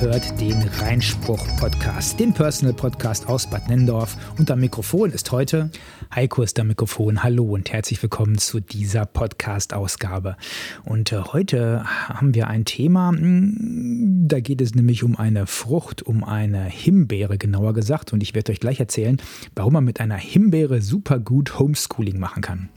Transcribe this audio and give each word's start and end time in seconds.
Hört 0.00 0.40
den 0.40 0.60
Reinspruch-Podcast, 0.60 2.18
den 2.18 2.34
Personal-Podcast 2.34 3.28
aus 3.28 3.48
Bad 3.48 3.68
Nendorf. 3.68 4.16
Und 4.38 4.50
am 4.50 4.60
Mikrofon 4.60 5.10
ist 5.10 5.30
heute 5.30 5.70
Heiko 6.12 6.42
ist 6.42 6.58
am 6.58 6.66
Mikrofon. 6.66 7.22
Hallo 7.22 7.44
und 7.44 7.72
herzlich 7.72 8.02
willkommen 8.02 8.38
zu 8.38 8.60
dieser 8.60 9.06
Podcast-Ausgabe. 9.06 10.36
Und 10.84 11.12
äh, 11.12 11.20
heute 11.20 11.84
haben 11.84 12.34
wir 12.34 12.48
ein 12.48 12.64
Thema, 12.64 13.10
hm, 13.10 14.24
da 14.26 14.40
geht 14.40 14.60
es 14.60 14.74
nämlich 14.74 15.04
um 15.04 15.16
eine 15.16 15.46
Frucht, 15.46 16.02
um 16.02 16.24
eine 16.24 16.64
Himbeere 16.64 17.38
genauer 17.38 17.72
gesagt. 17.72 18.12
Und 18.12 18.22
ich 18.22 18.34
werde 18.34 18.52
euch 18.52 18.60
gleich 18.60 18.80
erzählen, 18.80 19.22
warum 19.54 19.74
man 19.74 19.84
mit 19.84 20.00
einer 20.00 20.16
Himbeere 20.16 20.82
super 20.82 21.20
gut 21.20 21.58
Homeschooling 21.58 22.18
machen 22.18 22.42
kann. 22.42 22.68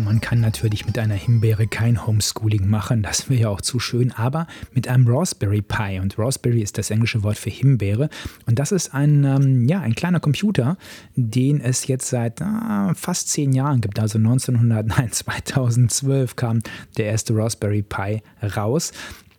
Man 0.00 0.20
kann 0.20 0.40
natürlich 0.40 0.86
mit 0.86 0.98
einer 0.98 1.14
Himbeere 1.14 1.66
kein 1.66 2.06
Homeschooling 2.06 2.68
machen, 2.68 3.02
das 3.02 3.28
wäre 3.28 3.40
ja 3.40 3.48
auch 3.48 3.60
zu 3.60 3.80
schön, 3.80 4.12
aber 4.12 4.46
mit 4.72 4.88
einem 4.88 5.06
Raspberry 5.08 5.62
Pi. 5.62 5.98
Und 6.00 6.18
Raspberry 6.18 6.62
ist 6.62 6.78
das 6.78 6.90
englische 6.90 7.22
Wort 7.22 7.36
für 7.36 7.50
Himbeere. 7.50 8.08
Und 8.46 8.58
das 8.58 8.72
ist 8.72 8.94
ein, 8.94 9.24
ähm, 9.24 9.68
ja, 9.68 9.80
ein 9.80 9.94
kleiner 9.94 10.20
Computer, 10.20 10.76
den 11.16 11.60
es 11.60 11.86
jetzt 11.86 12.08
seit 12.08 12.40
äh, 12.40 12.94
fast 12.94 13.28
zehn 13.30 13.52
Jahren 13.52 13.80
gibt. 13.80 13.98
Also 13.98 14.18
1900, 14.18 14.86
nein, 14.86 15.10
2012 15.10 16.36
kam 16.36 16.60
der 16.96 17.06
erste 17.06 17.34
Raspberry 17.34 17.82
Pi 17.82 18.22
raus. 18.56 18.92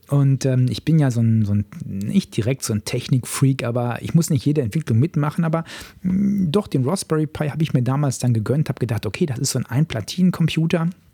Und 0.09 0.45
ähm, 0.45 0.67
ich 0.69 0.85
bin 0.85 0.99
ja 0.99 1.11
so 1.11 1.21
ein, 1.21 1.45
so 1.45 1.53
ein, 1.53 1.65
nicht 1.85 2.35
direkt 2.35 2.63
so 2.63 2.73
ein 2.73 2.83
Technikfreak, 2.83 3.63
aber 3.63 4.01
ich 4.01 4.13
muss 4.15 4.29
nicht 4.29 4.45
jede 4.45 4.61
Entwicklung 4.61 4.99
mitmachen. 4.99 5.43
Aber 5.43 5.63
mh, 6.01 6.11
hm, 6.11 6.51
doch, 6.51 6.67
den 6.67 6.87
Raspberry 6.87 7.27
Pi 7.27 7.49
habe 7.49 7.63
ich 7.63 7.73
mir 7.73 7.83
damals 7.83 8.19
dann 8.19 8.33
gegönnt, 8.33 8.69
habe 8.69 8.79
gedacht, 8.79 9.05
okay, 9.05 9.25
das 9.25 9.39
ist 9.39 9.51
so 9.51 9.59
ein 9.59 9.65
Einplatinencomputer. 9.65 10.79
computer 10.79 11.08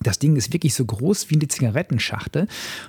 das 0.00 0.18
Ding 0.18 0.36
ist 0.36 0.52
wirklich 0.52 0.74
so 0.74 0.84
groß 0.84 1.30
wie 1.30 1.34
eine 1.34 1.48
Zigarettenschachtel 1.48 2.46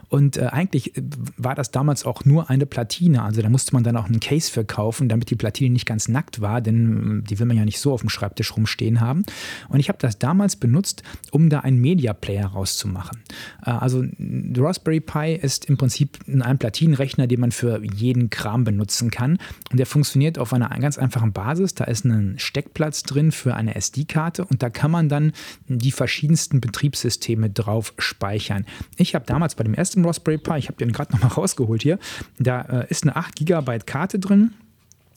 und 0.09 0.37
äh, 0.37 0.45
eigentlich 0.45 0.95
äh, 0.95 1.01
war 1.37 1.55
das 1.55 1.71
damals 1.71 2.05
auch 2.05 2.25
nur 2.25 2.49
eine 2.49 2.65
Platine. 2.65 3.23
Also 3.23 3.41
da 3.41 3.49
musste 3.49 3.73
man 3.73 3.83
dann 3.83 3.97
auch 3.97 4.05
einen 4.05 4.19
Case 4.19 4.51
für 4.51 4.63
kaufen, 4.63 5.09
damit 5.09 5.29
die 5.29 5.35
Platine 5.35 5.73
nicht 5.73 5.85
ganz 5.85 6.07
nackt 6.07 6.41
war, 6.41 6.61
denn 6.61 7.21
äh, 7.21 7.27
die 7.27 7.39
will 7.39 7.47
man 7.47 7.57
ja 7.57 7.65
nicht 7.65 7.79
so 7.79 7.93
auf 7.93 8.01
dem 8.01 8.09
Schreibtisch 8.09 8.55
rumstehen 8.55 9.01
haben. 9.01 9.23
Und 9.69 9.79
ich 9.79 9.89
habe 9.89 9.97
das 9.99 10.19
damals 10.19 10.55
benutzt, 10.55 11.03
um 11.31 11.49
da 11.49 11.61
einen 11.61 11.79
Media 11.79 12.13
Player 12.13 12.47
rauszumachen. 12.47 13.23
Äh, 13.65 13.71
also 13.71 14.03
Raspberry 14.55 14.99
Pi 14.99 15.35
ist 15.35 15.65
im 15.65 15.77
Prinzip 15.77 16.19
ein 16.27 16.57
Platinenrechner, 16.57 17.27
den 17.27 17.39
man 17.39 17.51
für 17.51 17.81
jeden 17.83 18.29
Kram 18.29 18.63
benutzen 18.63 19.09
kann. 19.09 19.39
Und 19.71 19.77
der 19.77 19.85
funktioniert 19.85 20.37
auf 20.37 20.53
einer 20.53 20.69
ganz 20.79 20.97
einfachen 20.97 21.33
Basis. 21.33 21.73
Da 21.73 21.85
ist 21.85 22.05
ein 22.05 22.35
Steckplatz 22.37 23.03
drin 23.03 23.31
für 23.31 23.55
eine 23.55 23.75
SD-Karte 23.75 24.45
und 24.45 24.61
da 24.61 24.69
kann 24.69 24.91
man 24.91 25.09
dann 25.09 25.31
die 25.67 25.91
verschiedensten 25.91 26.61
Betriebs 26.61 26.98
Betriebssysteme 26.99 27.49
drauf 27.49 27.93
speichern. 27.97 28.65
Ich 28.97 29.15
habe 29.15 29.25
damals 29.25 29.55
bei 29.55 29.63
dem 29.63 29.73
ersten 29.73 30.05
Raspberry 30.05 30.37
Pi, 30.37 30.57
ich 30.57 30.67
habe 30.67 30.77
den 30.77 30.91
gerade 30.91 31.13
noch 31.13 31.21
mal 31.21 31.27
rausgeholt 31.29 31.81
hier, 31.81 31.99
da 32.39 32.61
äh, 32.61 32.87
ist 32.89 33.03
eine 33.03 33.15
8 33.15 33.35
GB 33.35 33.79
Karte 33.85 34.19
drin 34.19 34.51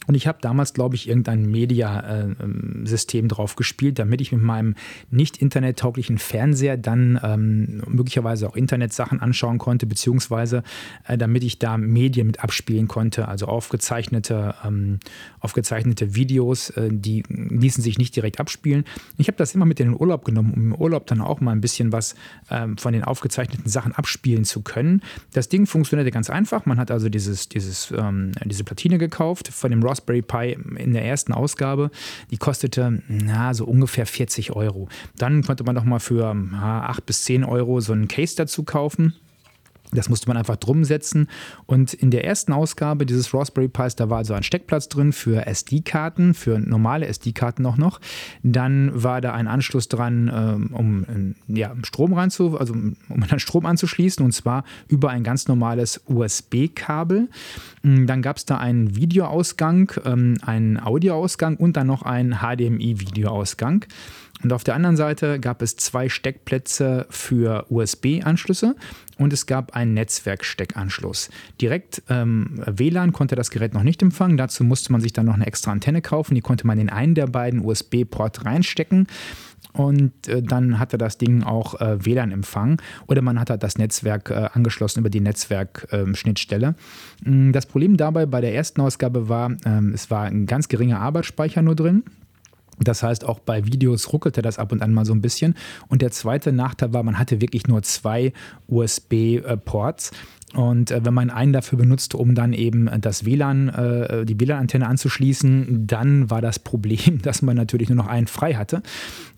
und 0.06 0.14
ich 0.14 0.26
habe 0.26 0.38
damals, 0.40 0.74
glaube 0.74 0.94
ich, 0.94 1.08
irgendein 1.08 1.50
Media-System 1.50 3.28
drauf 3.28 3.56
gespielt, 3.56 3.98
damit 3.98 4.20
ich 4.20 4.32
mit 4.32 4.42
meinem 4.42 4.74
nicht 5.10 5.36
internettauglichen 5.36 6.18
Fernseher 6.18 6.76
dann 6.76 7.20
ähm, 7.22 7.82
möglicherweise 7.88 8.48
auch 8.48 8.56
Internetsachen 8.56 9.20
anschauen 9.20 9.58
konnte, 9.58 9.86
beziehungsweise 9.86 10.62
äh, 11.06 11.16
damit 11.16 11.44
ich 11.44 11.58
da 11.58 11.76
Medien 11.78 12.26
mit 12.26 12.42
abspielen 12.42 12.88
konnte, 12.88 13.28
also 13.28 13.46
aufgezeichnete, 13.46 14.54
ähm, 14.64 14.98
aufgezeichnete 15.41 16.14
Videos, 16.14 16.70
äh, 16.70 16.88
die 16.91 17.22
ließen 17.28 17.82
sich 17.82 17.98
nicht 17.98 18.16
direkt 18.16 18.41
abspielen. 18.41 18.84
Ich 19.18 19.28
habe 19.28 19.36
das 19.36 19.54
immer 19.54 19.66
mit 19.66 19.80
in 19.80 19.91
den 19.91 20.00
Urlaub 20.00 20.24
genommen, 20.24 20.52
um 20.54 20.62
im 20.62 20.74
Urlaub 20.74 21.06
dann 21.06 21.20
auch 21.20 21.41
mal 21.41 21.52
ein 21.52 21.60
bisschen 21.60 21.92
was 21.92 22.14
ähm, 22.50 22.76
von 22.76 22.92
den 22.92 23.04
aufgezeichneten 23.04 23.68
Sachen 23.68 23.92
abspielen 23.92 24.44
zu 24.44 24.62
können. 24.62 25.02
Das 25.32 25.48
Ding 25.48 25.66
funktionierte 25.66 26.10
ganz 26.10 26.30
einfach. 26.30 26.66
Man 26.66 26.78
hat 26.78 26.91
also 26.91 27.08
dieses, 27.08 27.48
dieses, 27.48 27.92
ähm, 27.96 28.32
diese 28.44 28.64
Platine 28.64 28.98
gekauft 28.98 29.48
von 29.48 29.70
dem 29.70 29.82
Raspberry 29.92 30.22
Pi 30.22 30.56
in 30.76 30.94
der 30.94 31.04
ersten 31.04 31.32
Ausgabe. 31.32 31.91
Die 32.30 32.38
kostete 32.38 33.03
na, 33.08 33.54
so 33.54 33.64
ungefähr 33.66 34.06
40 34.06 34.53
Euro. 34.53 34.88
Dann 35.16 35.42
konnte 35.42 35.64
man 35.64 35.75
noch 35.75 35.84
mal 35.84 36.00
für 36.00 36.34
na, 36.34 36.86
8 36.86 37.06
bis 37.06 37.25
10 37.25 37.44
Euro 37.44 37.80
so 37.80 37.92
einen 37.92 38.08
Case 38.08 38.34
dazu 38.36 38.64
kaufen. 38.64 39.14
Das 39.92 40.08
musste 40.08 40.28
man 40.28 40.36
einfach 40.36 40.56
drum 40.56 40.84
setzen. 40.84 41.28
Und 41.66 41.92
in 41.92 42.10
der 42.10 42.25
ersten 42.25 42.53
Ausgabe 42.53 43.06
dieses 43.06 43.34
Raspberry 43.34 43.69
Pis, 43.69 43.94
da 43.94 44.08
war 44.08 44.19
also 44.19 44.34
ein 44.34 44.42
Steckplatz 44.42 44.88
drin 44.88 45.12
für 45.12 45.47
SD-Karten, 45.47 46.34
für 46.34 46.58
normale 46.58 47.06
SD-Karten 47.06 47.66
auch 47.66 47.76
noch. 47.76 48.00
Dann 48.42 48.91
war 48.94 49.20
da 49.20 49.32
ein 49.32 49.48
Anschluss 49.48 49.88
dran, 49.88 50.30
ähm, 50.34 50.70
um 50.72 51.34
ja, 51.47 51.75
Strom 51.84 52.14
reinzu, 52.14 52.58
also 52.58 52.72
um 52.72 52.97
dann 53.28 53.38
Strom 53.38 53.66
anzuschließen, 53.66 54.25
und 54.25 54.32
zwar 54.32 54.64
über 54.88 55.10
ein 55.10 55.25
ganz 55.25 55.47
normales 55.47 56.00
USB-Kabel. 56.06 57.28
Mm, 57.82 58.06
dann 58.06 58.22
gab 58.22 58.38
es 58.38 58.47
da 58.47 58.59
einen 58.59 58.97
Videoausgang, 58.97 59.92
ähm, 60.04 60.38
einen 60.42 60.80
Audioausgang 60.80 61.56
und 61.56 61.76
dann 61.76 61.86
noch 61.86 62.03
einen 62.03 62.38
HDMI-Videoausgang. 62.41 63.84
Und 64.42 64.53
auf 64.53 64.64
der 64.64 64.75
anderen 64.75 64.97
Seite 64.97 65.38
gab 65.38 65.62
es 65.62 65.76
zwei 65.76 66.08
Steckplätze 66.08 67.06
für 67.10 67.66
USB-Anschlüsse 67.70 68.76
und 69.19 69.32
es 69.32 69.47
gab 69.47 69.76
einen 69.76 69.94
Netzwerksteckanschluss. 69.94 71.30
Direkt 71.60 72.03
ähm, 72.08 72.62
WLAN 72.66 73.12
konnte 73.12 73.36
das 73.36 73.50
Gerät 73.50 73.75
noch 73.75 73.84
nicht 73.84 74.03
empfangen. 74.03 74.36
Dazu 74.36 74.64
musste 74.64 74.92
man 74.92 75.00
sich 75.00 75.12
dann 75.12 75.26
noch 75.26 75.34
eine 75.34 75.47
extra 75.47 75.70
Antenne 75.70 76.03
kaufen. 76.03 76.34
Die 76.34 76.41
konnte 76.41 76.66
man 76.66 76.78
in 76.78 76.91
einen 76.91 77.14
der 77.14 77.26
beiden 77.26 77.64
USB-Port 77.64 78.44
reinstecken 78.44 79.06
und 79.72 80.28
äh, 80.28 80.42
dann 80.42 80.78
hatte 80.78 80.98
das 80.98 81.19
Ding 81.19 81.42
auch 81.42 81.80
äh, 81.80 82.04
WLAN-Empfang 82.04 82.80
oder 83.06 83.22
man 83.22 83.41
hat 83.41 83.50
halt 83.50 83.62
das 83.62 83.78
Netzwerk 83.78 84.30
äh, 84.30 84.48
angeschlossen 84.53 85.00
über 85.00 85.10
die 85.10 85.20
Netzwerkschnittstelle. 85.20 86.74
Ähm, 87.24 87.53
das 87.53 87.66
Problem 87.66 87.97
dabei 87.97 88.26
bei 88.26 88.41
der 88.41 88.54
ersten 88.54 88.80
Ausgabe 88.80 89.28
war, 89.28 89.53
ähm, 89.64 89.92
es 89.94 90.10
war 90.10 90.24
ein 90.24 90.47
ganz 90.47 90.69
geringer 90.69 91.00
Arbeitsspeicher 91.00 91.62
nur 91.62 91.74
drin. 91.74 92.04
Das 92.84 93.03
heißt, 93.03 93.25
auch 93.25 93.38
bei 93.38 93.66
Videos 93.66 94.12
ruckelte 94.12 94.43
das 94.43 94.59
ab 94.59 94.72
und 94.72 94.82
an 94.82 94.93
mal 94.93 95.04
so 95.04 95.12
ein 95.12 95.22
bisschen. 95.22 95.54
Und 95.88 96.03
der 96.03 96.10
zweite 96.10 96.53
Nachteil 96.53 96.93
war, 96.93 97.03
man 97.03 97.19
hatte 97.19 97.41
wirklich 97.41 97.66
nur 97.66 97.82
zwei 97.82 98.32
USB-Ports. 98.69 100.12
Und 100.54 100.90
äh, 100.90 101.04
wenn 101.04 101.14
man 101.14 101.30
einen 101.30 101.52
dafür 101.52 101.78
benutzte, 101.78 102.18
um 102.18 102.34
dann 102.34 102.52
eben 102.52 102.90
das 103.00 103.24
WLAN, 103.24 103.68
äh, 103.68 104.26
die 104.26 104.38
WLAN-Antenne 104.38 104.86
anzuschließen, 104.86 105.86
dann 105.86 106.30
war 106.30 106.42
das 106.42 106.58
Problem, 106.58 107.20
dass 107.22 107.42
man 107.42 107.56
natürlich 107.56 107.88
nur 107.88 107.96
noch 107.96 108.06
einen 108.06 108.26
frei 108.26 108.54
hatte. 108.54 108.82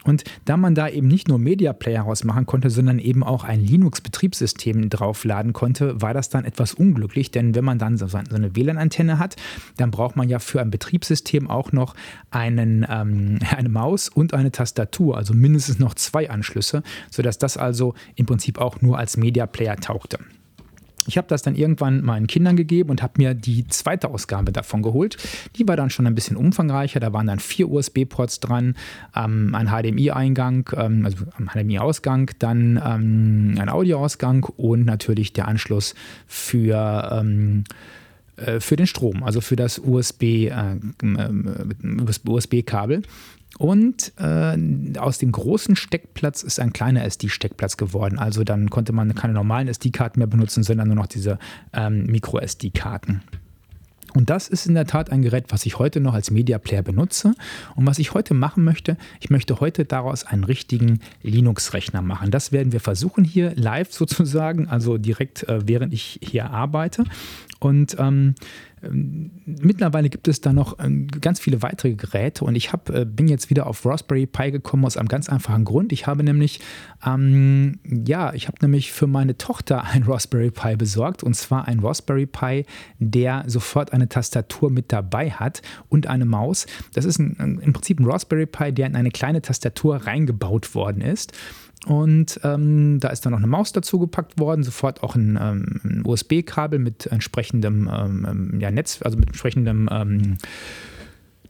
Und 0.05 0.25
da 0.45 0.59
man 0.59 0.75
da 0.75 0.89
eben 0.89 1.09
nicht 1.09 1.29
nur 1.29 1.39
Media 1.39 1.73
Player 1.73 2.03
rausmachen 2.03 2.45
konnte, 2.45 2.69
sondern 2.69 2.99
eben 2.99 3.23
auch 3.23 3.45
ein 3.45 3.61
Linux-Betriebssystem 3.61 4.91
draufladen 4.91 5.55
konnte, 5.55 6.03
war 6.03 6.13
das 6.13 6.29
dann 6.29 6.45
etwas 6.45 6.75
unglücklich. 6.75 7.31
Denn 7.31 7.55
wenn 7.55 7.65
man 7.65 7.79
dann 7.79 7.97
so 7.97 8.07
eine 8.15 8.55
WLAN-Antenne 8.55 9.19
hat, 9.19 9.37
dann 9.79 9.91
braucht 9.91 10.17
man 10.17 10.29
ja 10.29 10.41
für 10.41 10.61
ein 10.61 10.71
Betriebssystem 10.71 11.49
auch 11.49 11.73
noch 11.73 11.95
einen, 12.31 12.87
ähm, 12.91 13.39
eine 13.57 13.69
Maus 13.69 14.09
und 14.09 14.35
eine 14.35 14.53
Tastatur, 14.53 15.17
also 15.17 15.33
mindestens 15.33 15.79
noch 15.79 15.95
zwei 15.95 16.29
Anschlüsse, 16.29 16.83
sodass 17.11 17.39
das 17.39 17.57
also 17.57 17.95
im 18.17 18.27
Prinzip 18.27 18.59
auch 18.59 18.83
nur 18.83 18.99
als 18.99 19.17
Media 19.17 19.47
Player 19.47 19.77
taugte. 19.77 20.19
Ich 21.07 21.19
habe 21.19 21.29
das 21.29 21.43
dann 21.43 21.55
irgendwann 21.55 22.03
meinen 22.03 22.27
Kindern 22.27 22.57
gegeben 22.57 22.91
und 22.91 23.03
habe 23.03 23.15
mir 23.19 23.35
die 23.35 23.67
zweite 23.69 24.09
Ausgabe 24.09 24.53
davon 24.53 24.83
geholt. 24.83 25.17
Die 25.57 25.67
war 25.69 25.77
dann 25.77 25.91
schon 25.91 26.07
ein 26.07 26.15
bisschen 26.15 26.37
umfangreicher. 26.37 27.01
Da 27.01 27.13
waren 27.13 27.27
dann 27.27 27.39
vier 27.39 27.71
USB-Ports 27.71 28.41
dran, 28.41 28.77
ähm, 29.15 29.55
ein 29.55 29.69
HDMI-Eingang, 29.69 30.71
ähm, 30.77 31.05
also 31.05 31.25
ein 31.39 31.49
HDMI-Ausgang, 31.49 32.31
dann 32.39 32.81
ähm, 32.85 33.57
ein 33.59 33.69
Audioausgang 33.69 34.45
und 34.57 34.85
natürlich 34.85 35.33
der 35.33 35.49
Anschluss 35.49 35.95
für 36.27 37.11
ähm, 37.13 37.65
äh, 37.69 38.04
für 38.59 38.77
den 38.77 38.87
Strom, 38.87 39.23
also 39.23 39.41
für 39.41 39.57
das 39.57 39.79
USB-Kabel. 39.79 40.49
Äh, 42.99 43.03
und 43.59 44.13
äh, 44.19 44.99
aus 44.99 45.19
dem 45.19 45.31
großen 45.31 45.77
Steckplatz 45.77 46.43
ist 46.43 46.59
ein 46.59 46.73
kleiner 46.73 47.05
SD-Steckplatz 47.05 47.77
geworden. 47.77 48.19
Also 48.19 48.43
dann 48.43 48.69
konnte 48.69 48.93
man 48.93 49.15
keine 49.15 49.35
normalen 49.35 49.69
SD-Karten 49.69 50.19
mehr 50.19 50.27
benutzen, 50.27 50.65
sondern 50.65 50.89
nur 50.89 50.97
noch 50.97 51.07
diese 51.07 51.39
ähm, 51.73 52.07
Micro-SD-Karten. 52.07 53.23
Und 54.15 54.31
das 54.31 54.49
ist 54.49 54.67
in 54.67 54.75
der 54.75 54.87
Tat 54.87 55.11
ein 55.11 55.23
Gerät, 55.23 55.47
was 55.49 55.67
ich 55.67 55.79
heute 55.79 56.01
noch 56.01 56.15
als 56.15 56.31
Media 56.31 56.59
Player 56.59 56.83
benutze. 56.83 57.35
Und 57.75 57.87
was 57.87 57.99
ich 57.99 58.15
heute 58.15 58.33
machen 58.33 58.65
möchte, 58.65 58.97
ich 59.21 59.29
möchte 59.29 59.61
heute 59.61 59.85
daraus 59.85 60.25
einen 60.25 60.45
richtigen 60.45 61.01
Linux-Rechner 61.23 62.01
machen. 62.01 62.31
Das 62.31 62.53
werden 62.53 62.73
wir 62.73 62.81
versuchen 62.81 63.25
hier 63.25 63.55
live 63.57 63.93
sozusagen, 63.93 64.69
also 64.69 64.99
direkt 64.99 65.43
äh, 65.49 65.67
während 65.67 65.93
ich 65.93 66.21
hier 66.23 66.51
arbeite. 66.51 67.05
Und 67.59 67.97
ähm, 67.99 68.35
mittlerweile 68.91 70.09
gibt 70.09 70.29
es 70.29 70.41
da 70.41 70.53
noch 70.53 70.79
ähm, 70.79 71.09
ganz 71.21 71.41
viele 71.41 71.63
weitere 71.63 71.95
Geräte 71.95 72.45
und 72.45 72.55
ich 72.55 72.73
hab, 72.73 72.91
äh, 72.91 73.05
bin 73.05 73.29
jetzt 73.29 73.51
wieder 73.51 73.67
auf 73.67 73.85
Raspberry 73.85 74.27
Pi 74.27 74.51
gekommen 74.51 74.85
aus 74.85 74.97
einem 74.97 75.09
ganz 75.09 75.29
einfachen 75.29 75.65
Grund. 75.65 75.93
Ich 75.93 76.07
habe 76.07 76.23
nämlich, 76.23 76.61
ähm, 77.07 77.79
ja, 77.85 78.33
ich 78.35 78.49
habe 78.49 78.59
nämlich 78.61 78.93
für 78.93 79.07
meine 79.07 79.37
Tochter 79.37 79.85
ein 79.85 80.03
Raspberry 80.07 80.51
Pi 80.51 80.77
besorgt 80.77 81.23
und 81.23 81.35
zwar 81.35 81.67
ein 81.69 81.81
Raspberry 81.81 82.27
Pi, 82.27 82.65
der 82.99 83.45
sofort 83.47 83.93
eine 83.93 84.09
Tastatur 84.09 84.71
mit 84.71 84.93
dabei 84.93 85.31
hat 85.31 85.63
und 85.89 86.07
eine 86.07 86.25
Maus. 86.25 86.67
Das 86.95 87.05
ist 87.05 87.19
ein, 87.19 87.61
im 87.63 87.73
Prinzip 87.73 88.01
ein 88.01 88.07
Raspberry 88.07 88.47
Pi, 88.47 88.73
der 88.73 88.87
in 88.87 88.97
eine 88.97 89.11
kleine 89.11 89.43
Tastatur 89.43 89.97
reingebaut 89.97 90.75
worden 90.75 91.03
ist. 91.03 91.33
Und 91.87 92.41
ähm, 92.45 92.99
da 93.01 93.09
ist 93.09 93.27
dann 93.27 93.33
noch 93.33 93.39
eine 93.39 93.47
Maus 93.47 93.73
dazu 93.73 93.99
gepackt 93.99 94.39
worden, 94.39 94.63
sofort 94.63 95.03
auch 95.03 95.15
ein, 95.15 95.39
ähm, 95.41 95.81
ein 95.85 96.03
USB-Kabel 96.05 96.79
mit 96.79 97.07
entsprechendem 97.07 97.91
ähm, 97.93 98.27
ähm, 98.29 98.61
ja, 98.61 98.71
Netz, 98.71 99.01
also 99.03 99.19
mit 99.19 99.29
entsprechendem 99.29 99.89
ähm, 99.93 100.37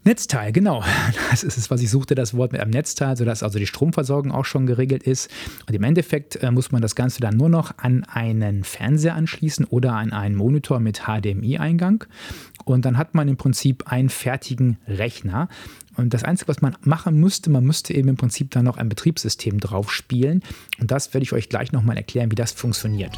Netzteil, 0.05 0.51
genau. 0.51 0.83
Das 1.31 1.43
ist 1.43 1.57
es, 1.57 1.69
was 1.69 1.81
ich 1.81 1.89
suchte, 1.89 2.15
das 2.15 2.35
Wort 2.35 2.51
mit 2.51 2.61
einem 2.61 2.71
Netzteil, 2.71 3.17
sodass 3.17 3.43
also 3.43 3.59
die 3.59 3.65
Stromversorgung 3.65 4.31
auch 4.31 4.45
schon 4.45 4.67
geregelt 4.67 5.03
ist. 5.03 5.29
Und 5.67 5.73
im 5.73 5.83
Endeffekt 5.83 6.37
äh, 6.37 6.51
muss 6.51 6.71
man 6.71 6.81
das 6.81 6.95
Ganze 6.95 7.19
dann 7.19 7.35
nur 7.35 7.49
noch 7.49 7.77
an 7.77 8.03
einen 8.05 8.63
Fernseher 8.63 9.15
anschließen 9.15 9.65
oder 9.65 9.93
an 9.93 10.13
einen 10.13 10.35
Monitor 10.35 10.79
mit 10.79 11.03
HDMI-Eingang. 11.07 12.05
Und 12.63 12.85
dann 12.85 12.97
hat 12.97 13.15
man 13.15 13.27
im 13.27 13.35
Prinzip 13.35 13.91
einen 13.91 14.09
fertigen 14.09 14.77
Rechner. 14.87 15.49
Und 15.97 16.13
das 16.13 16.23
Einzige, 16.23 16.49
was 16.49 16.61
man 16.61 16.77
machen 16.81 17.19
müsste, 17.19 17.49
man 17.49 17.65
müsste 17.65 17.93
eben 17.93 18.09
im 18.09 18.17
Prinzip 18.17 18.51
dann 18.51 18.65
noch 18.65 18.77
ein 18.77 18.89
Betriebssystem 18.89 19.59
drauf 19.59 19.91
spielen. 19.91 20.43
Und 20.79 20.91
das 20.91 21.13
werde 21.13 21.23
ich 21.23 21.33
euch 21.33 21.49
gleich 21.49 21.71
nochmal 21.71 21.97
erklären, 21.97 22.31
wie 22.31 22.35
das 22.35 22.51
funktioniert. 22.51 23.17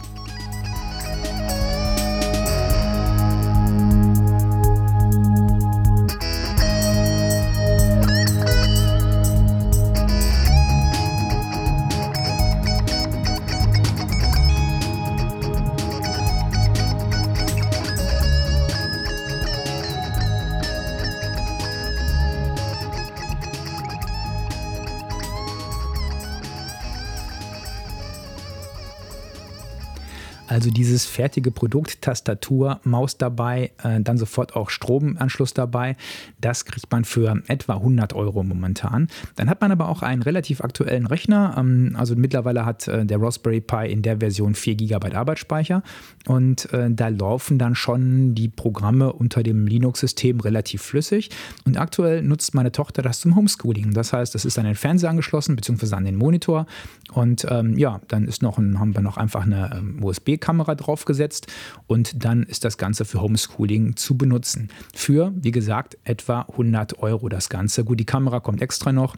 Also 30.68 30.76
dieses 30.76 31.06
fertige 31.06 31.50
Produkt, 31.50 32.02
Tastatur, 32.02 32.82
Maus 32.84 33.18
dabei, 33.18 33.72
äh, 33.84 34.02
dann 34.02 34.18
sofort 34.18 34.54
auch 34.54 34.70
Stromanschluss 34.70 35.54
dabei. 35.54 35.96
Das 36.42 36.66
kriegt 36.66 36.92
man 36.92 37.06
für 37.06 37.42
etwa 37.48 37.76
100 37.76 38.12
Euro 38.12 38.44
momentan. 38.44 39.08
Dann 39.38 39.50
hat 39.50 39.62
man 39.62 39.72
aber 39.72 39.88
auch 39.88 40.02
einen 40.02 40.24
relativ 40.24 40.60
aktuellen 40.60 41.08
Rechner. 41.08 41.56
Ähm, 41.58 41.96
also 41.98 42.18
mittlerweile 42.18 42.66
hat 42.66 42.86
äh, 42.90 43.06
der 43.06 43.22
Raspberry 43.22 43.62
Pi 43.62 43.90
in 43.90 44.02
der 44.02 44.18
Version 44.18 44.56
4 44.56 44.76
GB 44.76 45.14
Arbeitsspeicher 45.14 45.84
und 46.26 46.74
äh, 46.74 46.90
da 46.92 47.08
laufen 47.08 47.58
dann 47.58 47.74
schon 47.74 48.36
die 48.36 48.50
Programme 48.50 49.14
unter 49.14 49.44
dem 49.44 49.68
Linux-System 49.68 50.42
relativ 50.42 50.82
flüssig. 50.82 51.30
Und 51.64 51.78
aktuell 51.78 52.24
nutzt 52.24 52.56
meine 52.56 52.74
Tochter 52.74 53.02
das 53.02 53.22
zum 53.22 53.38
Homeschooling. 53.38 53.94
Das 53.94 54.12
heißt, 54.12 54.36
es 54.36 54.44
ist 54.44 54.60
an 54.60 54.66
den 54.66 54.76
Fernseher 54.76 55.12
angeschlossen, 55.12 55.56
beziehungsweise 55.56 55.96
an 55.96 56.04
den 56.04 56.18
Monitor. 56.18 56.66
Und 57.14 57.48
ähm, 57.50 57.78
ja, 57.78 58.02
dann 58.10 58.28
ist 58.28 58.42
noch 58.42 58.58
ein, 58.58 58.82
haben 58.82 58.94
wir 58.94 59.02
noch 59.02 59.16
einfach 59.16 59.46
eine 59.46 59.72
ähm, 59.74 60.04
USB-Karte 60.04 60.57
Kamera 60.58 60.74
draufgesetzt 60.74 61.48
und 61.86 62.26
dann 62.26 62.42
ist 62.42 62.66
das 62.66 62.80
Ganze 62.80 63.06
für 63.06 63.22
Homeschooling 63.22 63.96
zu 63.96 64.18
benutzen. 64.18 64.70
Für, 64.96 65.32
wie 65.36 65.52
gesagt, 65.52 66.00
etwa 66.04 66.42
100 66.42 66.98
Euro 67.00 67.30
das 67.30 67.50
Ganze. 67.50 67.84
Gut, 67.84 68.00
die 68.00 68.06
Kamera 68.06 68.40
kommt 68.40 68.64
extra 68.64 68.92
noch 68.92 69.16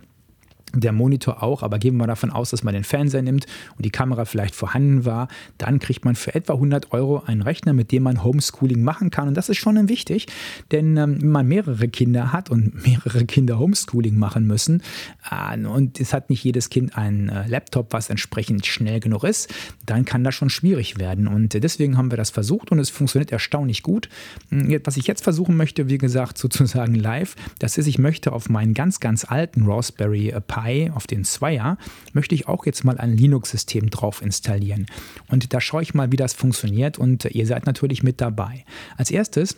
der 0.74 0.92
Monitor 0.92 1.44
auch, 1.44 1.64
aber 1.64 1.80
gehen 1.80 1.98
wir 1.98 2.08
davon 2.08 2.32
aus, 2.32 2.52
dass 2.52 2.64
man 2.64 2.74
den 2.74 2.84
Fernseher 2.84 3.22
nimmt 3.22 3.46
und 3.76 3.86
die 3.86 3.90
Kamera 3.90 4.26
vielleicht 4.26 4.56
vorhanden 4.56 5.06
war, 5.06 5.28
dann 5.58 5.80
kriegt 5.80 6.06
man 6.06 6.16
für 6.16 6.36
etwa 6.36 6.54
100 6.54 6.92
Euro 6.92 7.24
einen 7.26 7.42
Rechner, 7.42 7.74
mit 7.74 7.92
dem 7.92 8.04
man 8.04 8.24
Homeschooling 8.24 8.84
machen 8.84 9.10
kann. 9.10 9.28
Und 9.28 9.36
das 9.36 9.50
ist 9.50 9.58
schon 9.58 9.80
wichtig, 9.88 10.28
denn 10.72 10.98
ähm, 10.98 11.22
wenn 11.22 11.30
man 11.30 11.48
mehrere 11.48 11.88
Kinder 11.88 12.34
hat 12.34 12.50
und 12.50 12.86
mehrere 12.86 13.26
Kinder 13.26 13.60
Homeschooling 13.60 14.18
machen 14.18 14.46
müssen 14.46 14.84
äh, 15.30 15.58
und 15.58 16.00
es 16.00 16.14
hat 16.14 16.30
nicht 16.30 16.44
jedes 16.44 16.70
Kind 16.70 16.98
einen 16.98 17.30
äh, 17.30 17.48
Laptop, 17.48 17.94
was 17.94 18.10
entsprechend 18.10 18.66
schnell 18.66 19.00
genug 19.00 19.24
ist, 19.24 19.54
dann 19.86 20.06
kann 20.06 20.24
das 20.24 20.36
schon 20.36 20.50
schwierig 20.50 21.00
werden. 21.00 21.28
Und 21.28 21.54
deswegen 21.54 21.98
haben 21.98 22.12
wir 22.12 22.18
das 22.18 22.30
versucht 22.30 22.72
und 22.72 22.80
es 22.80 22.90
funktioniert 22.90 23.32
erstaunlich 23.32 23.84
gut. 23.84 24.10
Hm, 24.50 24.80
was 24.84 24.98
ich 24.98 25.08
jetzt 25.08 25.24
versuchen 25.24 25.56
möchte, 25.56 25.90
wie 25.90 25.98
gesagt, 25.98 26.38
sozusagen 26.50 26.96
live, 26.96 27.36
das 27.60 27.78
ist, 27.78 27.88
ich 27.88 27.98
möchte 27.98 28.34
auf 28.34 28.50
meinen 28.50 28.74
ganz, 28.74 29.00
ganz 29.00 29.26
alten 29.26 29.64
Raspberry 29.66 30.34
Pi 30.48 30.59
Pi, 30.62 30.92
auf 30.94 31.08
den 31.08 31.24
Zweier, 31.24 31.78
möchte 32.14 32.36
ich 32.36 32.48
auch 32.48 32.66
jetzt 32.66 32.84
mal 32.84 32.98
ein 32.98 33.16
Linux-System 33.16 33.90
drauf 33.90 34.22
installieren. 34.22 34.86
Und 35.28 35.54
da 35.54 35.62
schaue 35.62 35.82
ich 35.82 35.94
mal, 35.94 36.12
wie 36.12 36.18
das 36.18 36.34
funktioniert 36.34 36.98
und 36.98 37.26
ihr 37.26 37.46
seid 37.46 37.66
natürlich 37.66 38.04
mit 38.04 38.22
dabei. 38.22 38.66
Als 38.98 39.12
erstes 39.12 39.56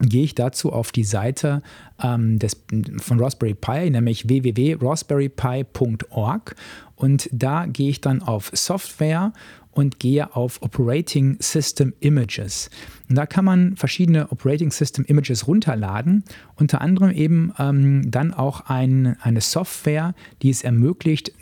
gehe 0.00 0.24
ich 0.24 0.34
dazu 0.34 0.72
auf 0.72 0.90
die 0.92 1.04
Seite 1.04 1.62
ähm, 2.02 2.38
des, 2.38 2.62
von 2.98 3.20
Raspberry 3.20 3.54
Pi, 3.54 3.90
nämlich 3.90 4.28
www.raspberrypi.org 4.28 6.54
und 6.96 7.30
da 7.32 7.66
gehe 7.66 7.90
ich 7.90 8.00
dann 8.00 8.22
auf 8.22 8.50
Software 8.52 9.32
und 9.76 10.00
gehe 10.00 10.34
auf 10.34 10.62
Operating 10.62 11.36
System 11.38 11.92
Images. 12.00 12.70
Und 13.10 13.16
da 13.16 13.26
kann 13.26 13.44
man 13.44 13.76
verschiedene 13.76 14.32
Operating 14.32 14.70
System 14.70 15.04
Images 15.04 15.46
runterladen, 15.46 16.24
unter 16.56 16.80
anderem 16.80 17.10
eben 17.10 17.52
ähm, 17.58 18.10
dann 18.10 18.32
auch 18.32 18.62
ein, 18.62 19.16
eine 19.20 19.42
Software, 19.42 20.14
die 20.40 20.48
es 20.48 20.62
ermöglicht, 20.62 21.32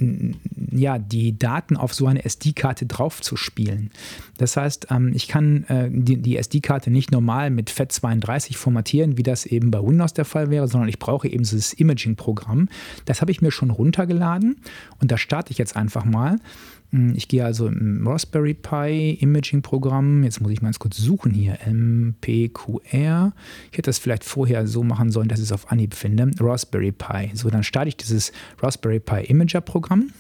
ja, 0.73 0.99
die 0.99 1.39
Daten 1.39 1.77
auf 1.77 1.95
so 1.95 2.07
eine 2.07 2.25
SD-Karte 2.25 2.87
draufzuspielen. 2.87 3.91
Das 4.37 4.57
heißt, 4.57 4.89
ähm, 4.91 5.13
ich 5.15 5.29
kann 5.29 5.63
äh, 5.69 5.89
die, 5.91 6.17
die 6.17 6.37
SD-Karte 6.37 6.91
nicht 6.91 7.13
normal 7.13 7.51
mit 7.51 7.71
FAT32 7.71 8.57
formatieren, 8.57 9.17
wie 9.17 9.23
das 9.23 9.47
eben 9.47 9.71
bei 9.71 9.81
Windows 9.81 10.13
der 10.13 10.25
Fall 10.25 10.51
wäre, 10.51 10.67
sondern 10.67 10.89
ich 10.89 10.99
brauche 10.99 11.29
eben 11.29 11.45
dieses 11.45 11.73
Imaging-Programm. 11.73 12.69
Das 13.05 13.21
habe 13.21 13.31
ich 13.31 13.41
mir 13.41 13.53
schon 13.53 13.71
runtergeladen 13.71 14.57
und 15.01 15.13
da 15.13 15.17
starte 15.17 15.53
ich 15.53 15.59
jetzt 15.59 15.77
einfach 15.77 16.05
mal. 16.05 16.41
Hm, 16.95 17.15
ich 17.17 17.27
gehe 17.27 17.45
also 17.45 17.67
im 17.67 18.07
Raspberry 18.07 18.55
Pi 18.55 19.19
Imaging 19.21 19.63
Programm. 19.63 20.23
Jetzt 20.23 20.41
muss 20.41 20.53
ich 20.53 20.63
mal 20.63 20.69
ganz 20.69 20.79
kurz 20.79 20.97
suchen 20.97 21.33
hier. 21.33 21.59
MPQR. 21.67 23.33
Ich 23.73 23.79
hätte 23.79 23.89
das 23.91 23.99
vielleicht 23.99 24.23
vorher 24.23 24.69
so 24.69 24.85
machen 24.85 25.11
sollen, 25.11 25.29
dass 25.29 25.41
ich 25.41 25.47
es 25.47 25.53
auf 25.53 25.73
Anhieb 25.73 25.95
finde. 25.95 26.31
Raspberry 26.39 26.93
Pi. 26.93 27.33
So, 27.35 27.51
dann 27.51 27.65
starte 27.65 27.89
ich 27.89 27.97
dieses 27.97 28.31
Raspberry 28.61 29.01
Pi 29.01 29.25
Imager 29.25 29.61
Programm. 29.61 30.13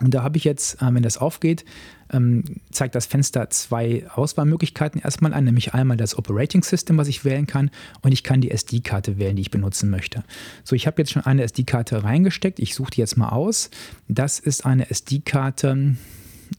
Und 0.00 0.12
da 0.12 0.22
habe 0.22 0.36
ich 0.36 0.44
jetzt, 0.44 0.82
äh, 0.82 0.92
wenn 0.92 1.02
das 1.02 1.16
aufgeht, 1.16 1.64
ähm, 2.12 2.44
zeigt 2.70 2.94
das 2.94 3.06
Fenster 3.06 3.50
zwei 3.50 4.04
Auswahlmöglichkeiten 4.14 5.00
erstmal 5.00 5.34
an, 5.34 5.44
nämlich 5.44 5.74
einmal 5.74 5.96
das 5.96 6.16
Operating 6.16 6.62
System, 6.62 6.98
was 6.98 7.08
ich 7.08 7.24
wählen 7.24 7.46
kann, 7.46 7.70
und 8.02 8.12
ich 8.12 8.22
kann 8.22 8.40
die 8.40 8.50
SD-Karte 8.50 9.18
wählen, 9.18 9.36
die 9.36 9.42
ich 9.42 9.50
benutzen 9.50 9.90
möchte. 9.90 10.24
So, 10.64 10.76
ich 10.76 10.86
habe 10.86 11.00
jetzt 11.02 11.12
schon 11.12 11.24
eine 11.24 11.42
SD-Karte 11.42 12.02
reingesteckt. 12.04 12.58
Ich 12.58 12.74
suche 12.74 12.90
die 12.92 13.00
jetzt 13.00 13.16
mal 13.16 13.30
aus. 13.30 13.70
Das 14.08 14.38
ist 14.38 14.64
eine 14.64 14.90
SD-Karte, 14.90 15.96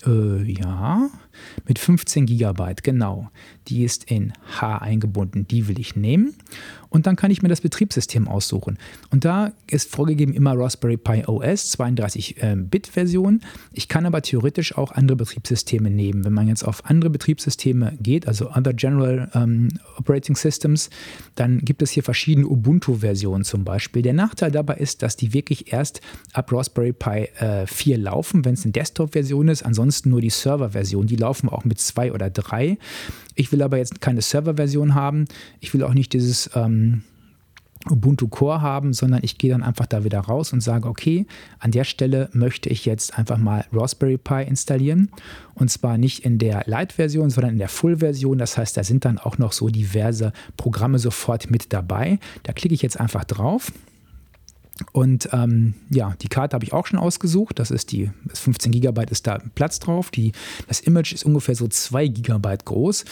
äh, 0.05 0.43
ja, 0.43 1.09
mit 1.67 1.79
15 1.79 2.25
GB, 2.25 2.75
genau. 2.83 3.29
Die 3.67 3.83
ist 3.83 4.05
in 4.05 4.33
H 4.59 4.79
eingebunden, 4.79 5.47
die 5.47 5.67
will 5.67 5.79
ich 5.79 5.95
nehmen. 5.95 6.35
Und 6.89 7.05
dann 7.05 7.15
kann 7.15 7.29
ich 7.29 7.41
mir 7.41 7.49
das 7.49 7.61
Betriebssystem 7.61 8.27
aussuchen. 8.27 8.77
Und 9.11 9.23
da 9.23 9.51
ist 9.67 9.91
vorgegeben 9.91 10.33
immer 10.33 10.57
Raspberry 10.57 10.97
Pi 10.97 11.23
OS, 11.27 11.77
32-Bit-Version. 11.77 13.41
Äh, 13.41 13.45
ich 13.73 13.87
kann 13.87 14.05
aber 14.07 14.21
theoretisch 14.21 14.75
auch 14.75 14.91
andere 14.91 15.15
Betriebssysteme 15.15 15.91
nehmen. 15.91 16.25
Wenn 16.25 16.33
man 16.33 16.47
jetzt 16.47 16.63
auf 16.63 16.85
andere 16.85 17.11
Betriebssysteme 17.11 17.95
geht, 18.01 18.27
also 18.27 18.49
Other 18.49 18.73
General 18.73 19.29
ähm, 19.35 19.69
Operating 19.97 20.35
Systems, 20.35 20.89
dann 21.35 21.59
gibt 21.59 21.83
es 21.83 21.91
hier 21.91 22.03
verschiedene 22.03 22.47
Ubuntu-Versionen 22.47 23.43
zum 23.43 23.63
Beispiel. 23.63 24.01
Der 24.01 24.13
Nachteil 24.13 24.49
dabei 24.51 24.75
ist, 24.75 25.03
dass 25.03 25.15
die 25.15 25.33
wirklich 25.33 25.71
erst 25.71 26.01
ab 26.33 26.51
Raspberry 26.51 26.93
Pi 26.93 27.29
äh, 27.37 27.67
4 27.67 27.99
laufen, 27.99 28.45
wenn 28.45 28.55
es 28.55 28.63
eine 28.63 28.71
Desktop-Version 28.71 29.47
ist. 29.47 29.63
Ansonsten 29.63 30.09
nur 30.09 30.21
die 30.21 30.31
Server-Version. 30.31 31.05
Die 31.05 31.17
laufen 31.19 31.49
auch 31.49 31.65
mit 31.65 31.79
zwei 31.79 32.11
oder 32.11 32.29
drei. 32.29 32.77
Ich 33.35 33.51
will 33.51 33.61
aber 33.61 33.77
jetzt 33.77 34.01
keine 34.01 34.21
Server-Version 34.21 34.95
haben. 34.95 35.25
Ich 35.59 35.73
will 35.73 35.83
auch 35.83 35.93
nicht 35.93 36.13
dieses 36.13 36.49
ähm, 36.55 37.03
Ubuntu 37.89 38.27
Core 38.27 38.61
haben, 38.61 38.93
sondern 38.93 39.21
ich 39.23 39.37
gehe 39.37 39.51
dann 39.51 39.63
einfach 39.63 39.85
da 39.85 40.03
wieder 40.03 40.19
raus 40.19 40.51
und 40.51 40.61
sage, 40.61 40.87
okay, 40.87 41.25
an 41.59 41.71
der 41.71 41.85
Stelle 41.85 42.29
möchte 42.33 42.69
ich 42.69 42.85
jetzt 42.85 43.17
einfach 43.17 43.37
mal 43.37 43.65
Raspberry 43.71 44.17
Pi 44.17 44.43
installieren. 44.43 45.09
Und 45.55 45.69
zwar 45.71 45.97
nicht 45.97 46.25
in 46.25 46.39
der 46.39 46.63
Lite-Version, 46.65 47.29
sondern 47.29 47.53
in 47.53 47.59
der 47.59 47.69
Full-Version. 47.69 48.37
Das 48.37 48.57
heißt, 48.57 48.75
da 48.75 48.83
sind 48.83 49.05
dann 49.05 49.17
auch 49.17 49.37
noch 49.37 49.53
so 49.53 49.69
diverse 49.69 50.33
Programme 50.57 50.99
sofort 50.99 51.49
mit 51.49 51.71
dabei. 51.71 52.19
Da 52.43 52.51
klicke 52.51 52.75
ich 52.75 52.81
jetzt 52.81 52.99
einfach 52.99 53.23
drauf. 53.23 53.71
Und 54.91 55.29
ähm, 55.33 55.73
ja, 55.89 56.15
die 56.21 56.27
Karte 56.27 56.55
habe 56.55 56.65
ich 56.65 56.73
auch 56.73 56.87
schon 56.87 56.99
ausgesucht. 56.99 57.59
Das 57.59 57.71
ist 57.71 57.91
die 57.91 58.11
15 58.33 58.71
GB 58.71 59.05
ist 59.09 59.27
da 59.27 59.39
Platz 59.55 59.79
drauf. 59.79 60.11
Die, 60.11 60.31
das 60.67 60.79
Image 60.79 61.13
ist 61.13 61.25
ungefähr 61.25 61.55
so 61.55 61.67
2 61.67 62.07
GB 62.07 62.57
groß. 62.65 63.05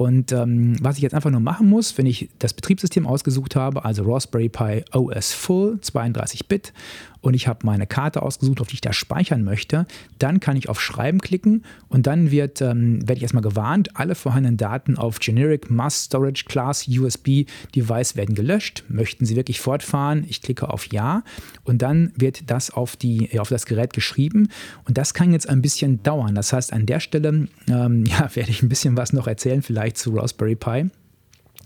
Und 0.00 0.32
ähm, 0.32 0.82
was 0.82 0.96
ich 0.96 1.02
jetzt 1.02 1.12
einfach 1.12 1.30
nur 1.30 1.40
machen 1.40 1.68
muss, 1.68 1.98
wenn 1.98 2.06
ich 2.06 2.30
das 2.38 2.54
Betriebssystem 2.54 3.06
ausgesucht 3.06 3.54
habe, 3.54 3.84
also 3.84 4.02
Raspberry 4.10 4.48
Pi 4.48 4.82
OS 4.94 5.34
Full 5.34 5.78
32-Bit 5.82 6.72
und 7.20 7.34
ich 7.34 7.46
habe 7.46 7.66
meine 7.66 7.86
Karte 7.86 8.22
ausgesucht, 8.22 8.62
auf 8.62 8.68
die 8.68 8.74
ich 8.74 8.80
da 8.80 8.92
speichern 8.92 9.44
möchte, 9.44 9.86
dann 10.18 10.40
kann 10.40 10.56
ich 10.56 10.70
auf 10.70 10.80
Schreiben 10.80 11.20
klicken 11.20 11.64
und 11.88 12.06
dann 12.06 12.30
wird, 12.30 12.62
ähm, 12.62 13.00
werde 13.00 13.16
ich 13.16 13.22
erstmal 13.22 13.42
gewarnt, 13.42 13.96
alle 13.96 14.14
vorhandenen 14.14 14.56
Daten 14.56 14.96
auf 14.96 15.18
Generic 15.18 15.70
Mass 15.70 16.04
Storage 16.04 16.44
Class 16.46 16.88
USB 16.88 17.44
Device 17.76 18.16
werden 18.16 18.34
gelöscht. 18.34 18.84
Möchten 18.88 19.26
Sie 19.26 19.36
wirklich 19.36 19.60
fortfahren? 19.60 20.24
Ich 20.28 20.40
klicke 20.40 20.70
auf 20.70 20.86
Ja 20.92 21.22
und 21.64 21.82
dann 21.82 22.12
wird 22.16 22.50
das 22.50 22.70
auf, 22.70 22.96
die, 22.96 23.38
auf 23.38 23.50
das 23.50 23.66
Gerät 23.66 23.92
geschrieben 23.92 24.48
und 24.86 24.96
das 24.96 25.12
kann 25.12 25.32
jetzt 25.32 25.48
ein 25.48 25.60
bisschen 25.60 26.02
dauern. 26.02 26.34
Das 26.34 26.54
heißt, 26.54 26.72
an 26.72 26.86
der 26.86 27.00
Stelle 27.00 27.48
ähm, 27.68 28.04
ja, 28.06 28.34
werde 28.34 28.50
ich 28.50 28.62
ein 28.62 28.70
bisschen 28.70 28.96
was 28.96 29.12
noch 29.12 29.26
erzählen, 29.26 29.60
vielleicht 29.60 29.89
Vergleich 29.90 29.94
zu 29.94 30.10
Raspberry 30.14 30.56
Pi 30.56 30.90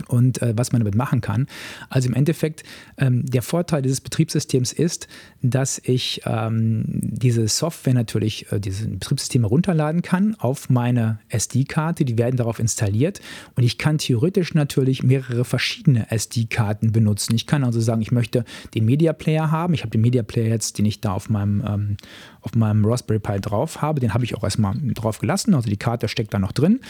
und 0.08 0.42
äh, 0.42 0.54
was 0.56 0.72
man 0.72 0.80
damit 0.80 0.96
machen 0.96 1.20
kann. 1.20 1.46
Also 1.88 2.08
im 2.08 2.14
Endeffekt, 2.14 2.64
ähm, 2.98 3.24
der 3.26 3.42
Vorteil 3.42 3.80
dieses 3.80 4.00
Betriebssystems 4.00 4.72
ist, 4.72 5.06
dass 5.40 5.80
ich 5.84 6.22
ähm, 6.26 6.84
diese 6.88 7.46
Software 7.46 7.94
natürlich, 7.94 8.50
äh, 8.50 8.58
diese 8.58 8.88
Betriebssysteme 8.88 9.46
runterladen 9.46 10.02
kann 10.02 10.34
auf 10.40 10.68
meine 10.68 11.20
SD-Karte. 11.28 12.04
Die 12.04 12.18
werden 12.18 12.36
darauf 12.36 12.58
installiert 12.58 13.20
und 13.54 13.62
ich 13.62 13.78
kann 13.78 13.98
theoretisch 13.98 14.52
natürlich 14.54 15.04
mehrere 15.04 15.44
verschiedene 15.44 16.10
SD-Karten 16.10 16.90
benutzen. 16.90 17.36
Ich 17.36 17.46
kann 17.46 17.62
also 17.62 17.80
sagen, 17.80 18.02
ich 18.02 18.10
möchte 18.10 18.44
den 18.74 18.86
Media 18.86 19.12
Player 19.12 19.52
haben. 19.52 19.74
Ich 19.74 19.82
habe 19.82 19.90
den 19.90 20.00
Media 20.00 20.24
Player 20.24 20.48
jetzt, 20.48 20.78
den 20.78 20.86
ich 20.86 21.00
da 21.00 21.12
auf 21.12 21.30
meinem, 21.30 21.62
ähm, 21.64 21.96
auf 22.44 22.54
meinem 22.54 22.84
Raspberry 22.84 23.18
Pi 23.18 23.40
drauf 23.40 23.82
habe. 23.82 24.00
Den 24.00 24.14
habe 24.14 24.24
ich 24.24 24.36
auch 24.36 24.44
erstmal 24.44 24.74
drauf 24.94 25.18
gelassen. 25.18 25.54
Also 25.54 25.68
die 25.68 25.76
Karte 25.76 26.08
steckt 26.08 26.34
da 26.34 26.38
noch 26.38 26.52
drin. 26.52 26.80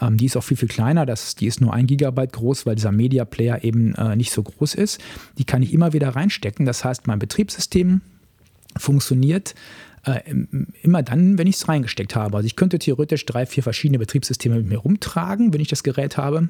Ähm, 0.00 0.16
die 0.16 0.26
ist 0.26 0.36
auch 0.36 0.44
viel, 0.44 0.56
viel 0.56 0.68
kleiner. 0.68 1.04
Das, 1.04 1.34
die 1.34 1.46
ist 1.46 1.60
nur 1.60 1.74
ein 1.74 1.86
Gigabyte 1.86 2.32
groß 2.32 2.66
weil 2.66 2.76
dieser 2.76 2.92
Media 2.92 3.24
Player 3.24 3.64
eben 3.64 3.94
äh, 3.96 4.16
nicht 4.16 4.32
so 4.32 4.42
groß 4.42 4.74
ist. 4.74 5.00
Die 5.38 5.44
kann 5.44 5.62
ich 5.62 5.74
immer 5.74 5.92
wieder 5.92 6.10
reinstecken. 6.10 6.64
Das 6.64 6.84
heißt, 6.84 7.06
mein 7.06 7.18
Betriebssystem 7.18 8.00
funktioniert 8.76 9.54
äh, 10.04 10.20
immer 10.82 11.02
dann, 11.02 11.38
wenn 11.38 11.46
ich 11.46 11.56
es 11.56 11.68
reingesteckt 11.68 12.14
habe. 12.14 12.36
Also 12.36 12.46
ich 12.46 12.56
könnte 12.56 12.78
theoretisch 12.78 13.26
drei, 13.26 13.46
vier 13.46 13.62
verschiedene 13.62 13.98
Betriebssysteme 13.98 14.56
mit 14.56 14.68
mir 14.68 14.78
rumtragen, 14.78 15.52
wenn 15.52 15.60
ich 15.60 15.68
das 15.68 15.82
Gerät 15.82 16.16
habe. 16.16 16.48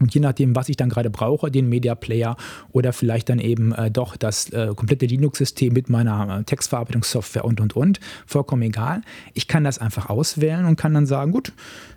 Und 0.00 0.14
je 0.14 0.20
nachdem, 0.20 0.54
was 0.54 0.68
ich 0.68 0.76
dann 0.76 0.88
gerade 0.88 1.10
brauche, 1.10 1.50
den 1.50 1.68
Media 1.68 1.94
Player 1.94 2.36
oder 2.70 2.92
vielleicht 2.92 3.28
dann 3.28 3.38
eben 3.38 3.72
äh, 3.72 3.90
doch 3.90 4.16
das 4.16 4.50
äh, 4.50 4.72
komplette 4.76 5.06
Linux-System 5.06 5.72
mit 5.72 5.88
meiner 5.88 6.40
äh, 6.40 6.44
Textverarbeitungssoftware 6.44 7.44
und 7.44 7.60
und 7.60 7.76
und, 7.76 8.00
vollkommen 8.26 8.62
egal. 8.62 9.02
Ich 9.32 9.48
kann 9.48 9.64
das 9.64 9.78
einfach 9.78 10.10
auswählen 10.10 10.66
und 10.66 10.76
kann 10.76 10.92
dann 10.94 11.06
sagen, 11.06 11.32
gut, 11.32 11.52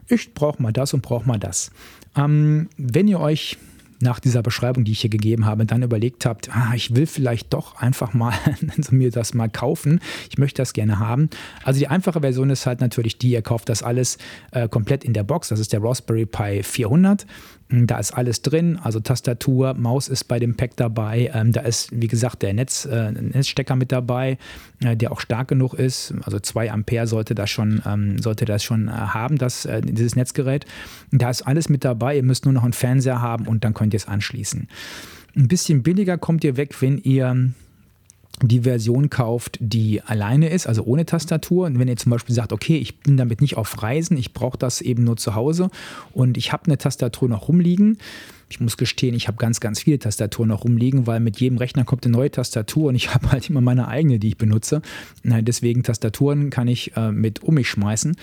ich 0.07 0.33
brauche 0.33 0.61
mal 0.61 0.71
das 0.71 0.93
und 0.93 1.01
brauche 1.01 1.27
mal 1.27 1.39
das. 1.39 1.71
Ähm, 2.15 2.69
wenn 2.77 3.07
ihr 3.07 3.19
euch 3.19 3.57
nach 4.01 4.19
dieser 4.19 4.41
Beschreibung, 4.41 4.85
die 4.85 4.93
ich 4.93 5.01
hier 5.01 5.09
gegeben 5.09 5.45
habe, 5.45 5.65
dann 5.65 5.83
überlegt 5.83 6.25
habt, 6.25 6.55
ah, 6.55 6.71
ich 6.73 6.95
will 6.95 7.05
vielleicht 7.05 7.53
doch 7.53 7.75
einfach 7.75 8.13
mal 8.13 8.33
mir 8.91 9.11
das 9.11 9.33
mal 9.33 9.49
kaufen, 9.49 9.99
ich 10.29 10.37
möchte 10.37 10.61
das 10.61 10.73
gerne 10.73 10.99
haben. 10.99 11.29
Also 11.63 11.79
die 11.79 11.87
einfache 11.87 12.21
Version 12.21 12.49
ist 12.49 12.65
halt 12.65 12.81
natürlich 12.81 13.17
die, 13.17 13.31
ihr 13.31 13.41
kauft 13.41 13.69
das 13.69 13.83
alles 13.83 14.17
äh, 14.51 14.69
komplett 14.69 15.03
in 15.03 15.13
der 15.13 15.23
Box, 15.23 15.49
das 15.49 15.59
ist 15.59 15.73
der 15.73 15.83
Raspberry 15.83 16.25
Pi 16.25 16.63
400. 16.63 17.25
Da 17.71 17.99
ist 17.99 18.13
alles 18.13 18.41
drin, 18.41 18.79
also 18.81 18.99
Tastatur, 18.99 19.75
Maus 19.75 20.07
ist 20.07 20.23
bei 20.23 20.39
dem 20.39 20.57
Pack 20.57 20.75
dabei. 20.75 21.29
Ähm, 21.35 21.51
da 21.51 21.61
ist, 21.61 21.89
wie 21.91 22.07
gesagt, 22.07 22.41
der 22.41 22.55
Netz, 22.55 22.85
äh, 22.85 23.11
Netzstecker 23.11 23.75
mit 23.75 23.91
dabei, 23.91 24.39
äh, 24.83 24.97
der 24.97 25.11
auch 25.11 25.19
stark 25.19 25.49
genug 25.49 25.75
ist. 25.75 26.15
Also 26.23 26.39
2 26.39 26.71
Ampere 26.71 27.05
sollte 27.05 27.35
das 27.35 27.51
schon, 27.51 27.83
ähm, 27.85 28.17
sollte 28.17 28.45
das 28.45 28.63
schon 28.63 28.87
äh, 28.87 28.91
haben, 28.91 29.37
das, 29.37 29.65
äh, 29.65 29.81
dieses 29.81 30.15
Netzgerät. 30.15 30.65
Da 31.11 31.29
ist 31.29 31.43
alles 31.43 31.69
mit 31.69 31.85
dabei. 31.85 32.15
Ihr 32.15 32.23
müsst 32.23 32.45
nur 32.45 32.55
noch 32.55 32.63
einen 32.63 32.73
Fernseher 32.73 33.21
haben 33.21 33.45
und 33.47 33.63
dann 33.63 33.75
könnt 33.75 33.93
ihr 33.93 33.97
es 33.97 34.07
anschließen. 34.07 34.67
Ein 35.35 35.47
bisschen 35.47 35.83
billiger 35.83 36.17
kommt 36.17 36.43
ihr 36.43 36.57
weg, 36.57 36.81
wenn 36.81 36.97
ihr 36.97 37.51
die 38.41 38.61
Version 38.61 39.09
kauft, 39.09 39.57
die 39.59 40.01
alleine 40.01 40.49
ist, 40.49 40.67
also 40.67 40.83
ohne 40.83 41.05
Tastatur. 41.05 41.65
Und 41.65 41.79
wenn 41.79 41.87
ihr 41.87 41.97
zum 41.97 42.11
Beispiel 42.11 42.33
sagt, 42.33 42.53
okay, 42.53 42.77
ich 42.77 42.99
bin 42.99 43.17
damit 43.17 43.41
nicht 43.41 43.57
auf 43.57 43.81
Reisen, 43.81 44.17
ich 44.17 44.33
brauche 44.33 44.57
das 44.57 44.81
eben 44.81 45.03
nur 45.03 45.17
zu 45.17 45.35
Hause 45.35 45.69
und 46.13 46.37
ich 46.37 46.53
habe 46.53 46.65
eine 46.65 46.77
Tastatur 46.77 47.27
noch 47.27 47.47
rumliegen. 47.47 47.97
Ich 48.51 48.59
muss 48.59 48.77
gestehen, 48.77 49.13
ich 49.13 49.27
habe 49.27 49.37
ganz, 49.37 49.59
ganz 49.59 49.81
viele 49.81 49.99
Tastaturen 49.99 50.49
noch 50.49 50.63
rumliegen, 50.63 51.05
weil 51.05 51.19
mit 51.19 51.39
jedem 51.39 51.57
Rechner 51.57 51.83
kommt 51.83 52.05
eine 52.05 52.13
neue 52.13 52.31
Tastatur 52.31 52.89
und 52.89 52.95
ich 52.95 53.13
habe 53.13 53.31
halt 53.31 53.49
immer 53.49 53.61
meine 53.61 53.87
eigene, 53.87 54.19
die 54.19 54.29
ich 54.29 54.37
benutze. 54.37 54.81
Deswegen 55.23 55.83
Tastaturen 55.83 56.49
kann 56.49 56.67
ich 56.67 56.95
äh, 56.95 57.11
mit 57.11 57.43
um 57.43 57.55
mich 57.55 57.69
schmeißen 57.69 58.15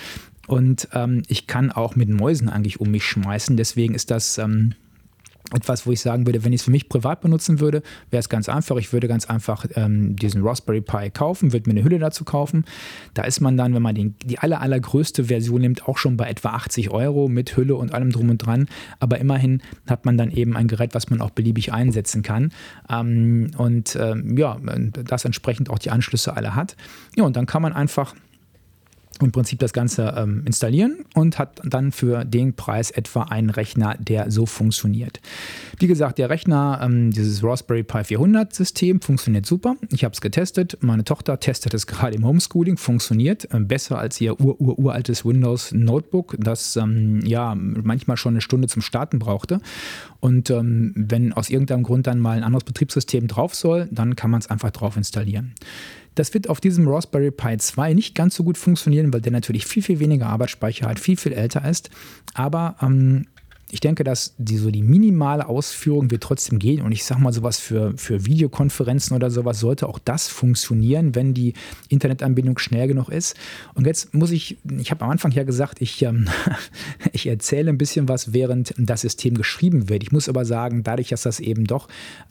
und 0.46 0.88
ähm, 0.92 1.22
ich 1.28 1.46
kann 1.46 1.72
auch 1.72 1.96
mit 1.96 2.08
Mäusen 2.08 2.48
eigentlich 2.48 2.80
um 2.80 2.90
mich 2.90 3.04
schmeißen. 3.04 3.56
Deswegen 3.56 3.94
ist 3.94 4.10
das 4.10 4.38
ähm, 4.38 4.74
etwas, 5.52 5.86
wo 5.86 5.92
ich 5.92 6.00
sagen 6.00 6.26
würde, 6.26 6.44
wenn 6.44 6.52
ich 6.52 6.60
es 6.60 6.64
für 6.64 6.70
mich 6.70 6.88
privat 6.88 7.20
benutzen 7.20 7.60
würde, 7.60 7.82
wäre 8.10 8.20
es 8.20 8.28
ganz 8.28 8.48
einfach. 8.48 8.76
Ich 8.76 8.92
würde 8.92 9.06
ganz 9.08 9.26
einfach 9.26 9.64
ähm, 9.74 10.16
diesen 10.16 10.42
Raspberry 10.42 10.80
Pi 10.80 11.10
kaufen, 11.10 11.52
würde 11.52 11.70
mir 11.70 11.78
eine 11.78 11.84
Hülle 11.84 11.98
dazu 11.98 12.24
kaufen. 12.24 12.64
Da 13.14 13.22
ist 13.22 13.40
man 13.40 13.56
dann, 13.56 13.74
wenn 13.74 13.82
man 13.82 13.94
den, 13.94 14.16
die 14.24 14.38
aller, 14.38 14.60
allergrößte 14.60 15.24
Version 15.24 15.60
nimmt, 15.60 15.86
auch 15.88 15.98
schon 15.98 16.16
bei 16.16 16.28
etwa 16.28 16.50
80 16.50 16.90
Euro 16.90 17.28
mit 17.28 17.56
Hülle 17.56 17.76
und 17.76 17.94
allem 17.94 18.10
drum 18.10 18.30
und 18.30 18.38
dran. 18.38 18.66
Aber 18.98 19.18
immerhin 19.18 19.62
hat 19.86 20.04
man 20.04 20.16
dann 20.16 20.30
eben 20.30 20.56
ein 20.56 20.68
Gerät, 20.68 20.94
was 20.94 21.10
man 21.10 21.20
auch 21.20 21.30
beliebig 21.30 21.72
einsetzen 21.72 22.22
kann. 22.22 22.52
Ähm, 22.90 23.50
und 23.56 23.96
ähm, 24.00 24.36
ja, 24.36 24.58
das 25.04 25.24
entsprechend 25.24 25.70
auch 25.70 25.78
die 25.78 25.90
Anschlüsse 25.90 26.36
alle 26.36 26.54
hat. 26.54 26.76
Ja, 27.14 27.24
und 27.24 27.36
dann 27.36 27.46
kann 27.46 27.62
man 27.62 27.72
einfach 27.72 28.14
im 29.20 29.32
Prinzip 29.32 29.58
das 29.58 29.72
Ganze 29.72 30.14
ähm, 30.16 30.42
installieren 30.46 31.04
und 31.14 31.38
hat 31.38 31.60
dann 31.64 31.92
für 31.92 32.24
den 32.24 32.54
Preis 32.54 32.90
etwa 32.90 33.22
einen 33.22 33.50
Rechner, 33.50 33.96
der 33.98 34.30
so 34.30 34.46
funktioniert. 34.46 35.20
Wie 35.78 35.86
gesagt, 35.86 36.18
der 36.18 36.30
Rechner, 36.30 36.80
ähm, 36.82 37.10
dieses 37.10 37.42
Raspberry 37.42 37.82
Pi 37.82 38.04
400 38.04 38.54
System 38.54 39.00
funktioniert 39.00 39.46
super. 39.46 39.76
Ich 39.90 40.04
habe 40.04 40.12
es 40.12 40.20
getestet. 40.20 40.78
Meine 40.80 41.04
Tochter 41.04 41.40
testet 41.40 41.74
es 41.74 41.86
gerade 41.86 42.16
im 42.16 42.24
Homeschooling, 42.24 42.76
funktioniert 42.76 43.52
äh, 43.52 43.60
besser 43.60 43.98
als 43.98 44.20
ihr 44.20 44.40
ur, 44.40 44.60
ur, 44.60 44.78
uraltes 44.78 45.24
Windows 45.24 45.72
Notebook, 45.72 46.36
das 46.38 46.76
ähm, 46.76 47.20
ja 47.24 47.54
manchmal 47.54 48.16
schon 48.16 48.34
eine 48.34 48.40
Stunde 48.40 48.68
zum 48.68 48.82
Starten 48.82 49.18
brauchte. 49.18 49.60
Und 50.20 50.50
ähm, 50.50 50.92
wenn 50.96 51.32
aus 51.32 51.50
irgendeinem 51.50 51.82
Grund 51.82 52.06
dann 52.06 52.18
mal 52.18 52.36
ein 52.36 52.44
anderes 52.44 52.64
Betriebssystem 52.64 53.28
drauf 53.28 53.54
soll, 53.54 53.88
dann 53.90 54.16
kann 54.16 54.30
man 54.30 54.40
es 54.40 54.50
einfach 54.50 54.70
drauf 54.70 54.96
installieren. 54.96 55.54
Das 56.16 56.34
wird 56.34 56.48
auf 56.48 56.60
diesem 56.60 56.88
Raspberry 56.88 57.30
Pi 57.30 57.56
2 57.58 57.94
nicht 57.94 58.14
ganz 58.14 58.34
so 58.34 58.42
gut 58.42 58.58
funktionieren, 58.58 59.12
weil 59.12 59.20
der 59.20 59.32
natürlich 59.32 59.66
viel, 59.66 59.82
viel 59.82 60.00
weniger 60.00 60.26
Arbeitsspeicher 60.26 60.88
hat, 60.88 60.98
viel, 60.98 61.16
viel 61.16 61.32
älter 61.32 61.68
ist. 61.68 61.90
Aber 62.34 62.74
ähm, 62.82 63.26
ich 63.70 63.80
denke, 63.80 64.04
dass 64.04 64.34
die, 64.38 64.58
so 64.58 64.70
die 64.70 64.82
minimale 64.82 65.48
Ausführung 65.48 66.10
wird 66.12 66.22
trotzdem 66.22 66.60
gehen. 66.60 66.82
Und 66.82 66.92
ich 66.92 67.04
sage 67.04 67.20
mal, 67.20 67.32
sowas 67.32 67.58
für, 67.58 67.94
für 67.96 68.24
Videokonferenzen 68.24 69.16
oder 69.16 69.28
sowas 69.28 69.58
sollte 69.58 69.88
auch 69.88 69.98
das 69.98 70.28
funktionieren, 70.28 71.16
wenn 71.16 71.34
die 71.34 71.54
Internetanbindung 71.88 72.58
schnell 72.58 72.86
genug 72.86 73.08
ist. 73.08 73.36
Und 73.74 73.86
jetzt 73.86 74.14
muss 74.14 74.30
ich, 74.30 74.58
ich 74.78 74.92
habe 74.92 75.04
am 75.04 75.10
Anfang 75.10 75.32
ja 75.32 75.42
gesagt, 75.42 75.80
ich, 75.80 76.00
ähm, 76.02 76.28
ich 77.12 77.26
erzähle 77.26 77.70
ein 77.70 77.78
bisschen 77.78 78.08
was, 78.08 78.32
während 78.32 78.72
das 78.78 79.00
System 79.00 79.34
geschrieben 79.34 79.88
wird. 79.88 80.04
Ich 80.04 80.12
muss 80.12 80.28
aber 80.28 80.44
sagen, 80.44 80.84
dadurch, 80.84 81.08
dass 81.08 81.22
das 81.22 81.40
eben 81.40 81.64
doch 81.64 81.88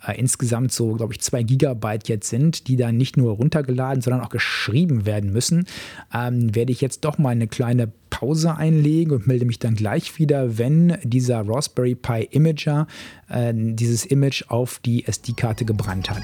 äh, 0.08 0.18
insgesamt 0.18 0.72
so, 0.72 0.94
glaube 0.94 1.14
ich, 1.14 1.20
zwei 1.20 1.44
Gigabyte 1.44 2.08
jetzt 2.08 2.30
sind, 2.30 2.70
die 2.70 2.78
dann 2.78 2.96
nicht 2.96 3.18
nur 3.18 3.34
runtergeladen, 3.34 4.02
sondern 4.02 4.22
auch 4.22 4.30
geschrieben 4.30 5.06
werden 5.06 5.34
müssen, 5.34 5.66
ähm, 6.14 6.56
werde 6.56 6.72
ich 6.72 6.80
jetzt 6.80 7.04
doch 7.04 7.18
mal 7.18 7.32
eine 7.32 7.48
kleine 7.48 7.92
Pause 8.16 8.56
einlegen 8.56 9.12
und 9.12 9.28
melde 9.28 9.44
mich 9.44 9.60
dann 9.60 9.76
gleich 9.76 10.18
wieder, 10.18 10.58
wenn 10.58 10.98
dieser 11.04 11.44
Raspberry 11.46 11.96
Pi 11.96 12.30
Imager 12.32 12.88
äh, 13.28 13.54
dieses 13.54 14.06
Image 14.06 14.46
auf 14.48 14.80
die 14.86 15.06
SD-Karte 15.06 15.66
gebrannt 15.66 16.10
hat. 16.10 16.24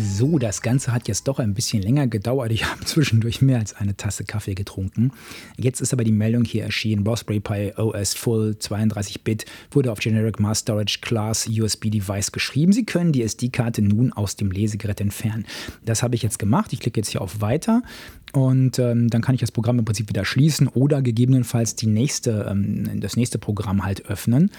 So, 0.00 0.38
das 0.38 0.62
Ganze 0.62 0.92
hat 0.92 1.08
jetzt 1.08 1.26
doch 1.26 1.40
ein 1.40 1.54
bisschen 1.54 1.82
länger 1.82 2.06
gedauert. 2.06 2.52
Ich 2.52 2.64
habe 2.70 2.84
zwischendurch 2.84 3.42
mehr 3.42 3.58
als 3.58 3.74
eine 3.74 3.96
Tasse 3.96 4.22
Kaffee 4.24 4.54
getrunken. 4.54 5.10
Jetzt 5.56 5.80
ist 5.80 5.92
aber 5.92 6.04
die 6.04 6.12
Meldung 6.12 6.44
hier 6.44 6.62
erschienen. 6.62 7.04
Raspberry 7.06 7.40
Pi 7.40 7.72
OS 7.76 8.14
Full 8.14 8.56
32-Bit 8.60 9.46
wurde 9.72 9.90
auf 9.90 9.98
Generic 9.98 10.38
Mass 10.38 10.60
Storage 10.60 10.98
Class 11.00 11.48
USB 11.48 11.90
Device 11.90 12.30
geschrieben. 12.30 12.72
Sie 12.72 12.86
können 12.86 13.10
die 13.10 13.22
SD-Karte 13.22 13.82
nun 13.82 14.12
aus 14.12 14.36
dem 14.36 14.52
Lesegerät 14.52 15.00
entfernen. 15.00 15.46
Das 15.84 16.04
habe 16.04 16.14
ich 16.14 16.22
jetzt 16.22 16.38
gemacht. 16.38 16.72
Ich 16.72 16.78
klicke 16.78 17.00
jetzt 17.00 17.10
hier 17.10 17.20
auf 17.20 17.40
Weiter. 17.40 17.82
Und 18.32 18.78
ähm, 18.78 19.08
dann 19.08 19.22
kann 19.22 19.34
ich 19.34 19.40
das 19.40 19.52
Programm 19.52 19.78
im 19.78 19.84
Prinzip 19.84 20.08
wieder 20.08 20.24
schließen 20.24 20.68
oder 20.68 21.00
gegebenenfalls 21.00 21.76
die 21.76 21.86
nächste, 21.86 22.46
ähm, 22.50 23.00
das 23.00 23.16
nächste 23.16 23.38
Programm 23.38 23.84
halt 23.84 24.06
öffnen, 24.06 24.50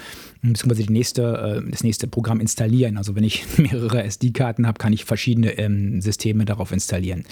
beziehungsweise 0.41 0.87
die 0.87 0.93
nächste, 0.93 1.61
äh, 1.63 1.69
das 1.69 1.83
nächste 1.83 2.07
Programm 2.07 2.39
installieren. 2.39 2.97
Also 2.97 3.15
wenn 3.15 3.23
ich 3.23 3.45
mehrere 3.57 4.03
SD-Karten 4.03 4.65
habe, 4.65 4.77
kann 4.79 4.93
ich 4.93 5.05
verschiedene 5.05 5.57
ähm, 5.57 6.01
Systeme 6.01 6.45
darauf 6.45 6.71
installieren. 6.71 7.25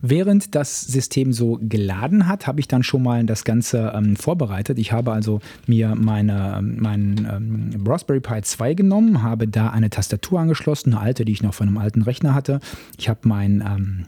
Während 0.00 0.54
das 0.54 0.80
System 0.80 1.32
so 1.32 1.58
geladen 1.62 2.26
hat, 2.26 2.46
habe 2.46 2.60
ich 2.60 2.68
dann 2.68 2.82
schon 2.82 3.02
mal 3.02 3.24
das 3.24 3.44
Ganze 3.44 3.92
ähm, 3.94 4.16
vorbereitet. 4.16 4.78
Ich 4.78 4.92
habe 4.92 5.12
also 5.12 5.40
mir 5.66 5.94
meine, 5.94 6.60
mein 6.62 7.28
ähm, 7.30 7.84
Raspberry 7.86 8.20
Pi 8.20 8.42
2 8.42 8.74
genommen, 8.74 9.22
habe 9.22 9.46
da 9.46 9.70
eine 9.70 9.90
Tastatur 9.90 10.40
angeschlossen, 10.40 10.92
eine 10.92 11.02
alte, 11.02 11.24
die 11.24 11.32
ich 11.32 11.42
noch 11.42 11.54
von 11.54 11.68
einem 11.68 11.78
alten 11.78 12.02
Rechner 12.02 12.34
hatte. 12.34 12.60
Ich 12.96 13.08
habe 13.08 13.20
mein 13.24 13.60
ähm, 13.60 14.06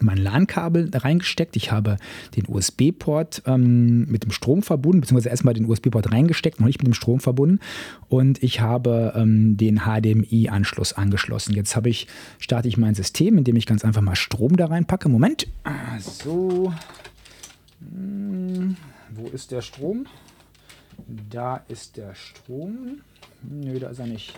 mein 0.00 0.16
LAN-Kabel 0.16 0.90
reingesteckt. 0.92 1.56
Ich 1.56 1.70
habe 1.70 1.96
den 2.36 2.44
USB-Port 2.48 3.42
ähm, 3.46 4.06
mit 4.10 4.24
dem 4.24 4.30
Strom 4.30 4.62
verbunden, 4.62 5.00
beziehungsweise 5.00 5.28
erstmal 5.28 5.54
den 5.54 5.66
USB-Port 5.66 6.12
reingesteckt, 6.12 6.60
noch 6.60 6.66
nicht 6.66 6.78
mit 6.78 6.86
dem 6.86 6.94
Strom 6.94 7.20
verbunden. 7.20 7.60
Und 8.08 8.42
ich 8.42 8.60
habe 8.60 9.12
ähm, 9.16 9.56
den 9.56 9.80
HDMI-Anschluss 9.80 10.92
angeschlossen. 10.92 11.54
Jetzt 11.54 11.76
habe 11.76 11.88
ich, 11.88 12.06
starte 12.38 12.68
ich 12.68 12.76
mein 12.76 12.94
System, 12.94 13.38
indem 13.38 13.56
ich 13.56 13.66
ganz 13.66 13.84
einfach 13.84 14.02
mal 14.02 14.16
Strom 14.16 14.56
da 14.56 14.66
reinpacke. 14.66 15.08
Moment. 15.08 15.46
So. 16.00 16.72
Hm, 17.80 18.76
wo 19.10 19.26
ist 19.28 19.50
der 19.50 19.62
Strom? 19.62 20.06
Da 21.30 21.62
ist 21.68 21.96
der 21.96 22.14
Strom. 22.14 23.00
Nö, 23.42 23.78
da 23.78 23.88
ist 23.88 23.98
er 23.98 24.06
nicht. 24.06 24.34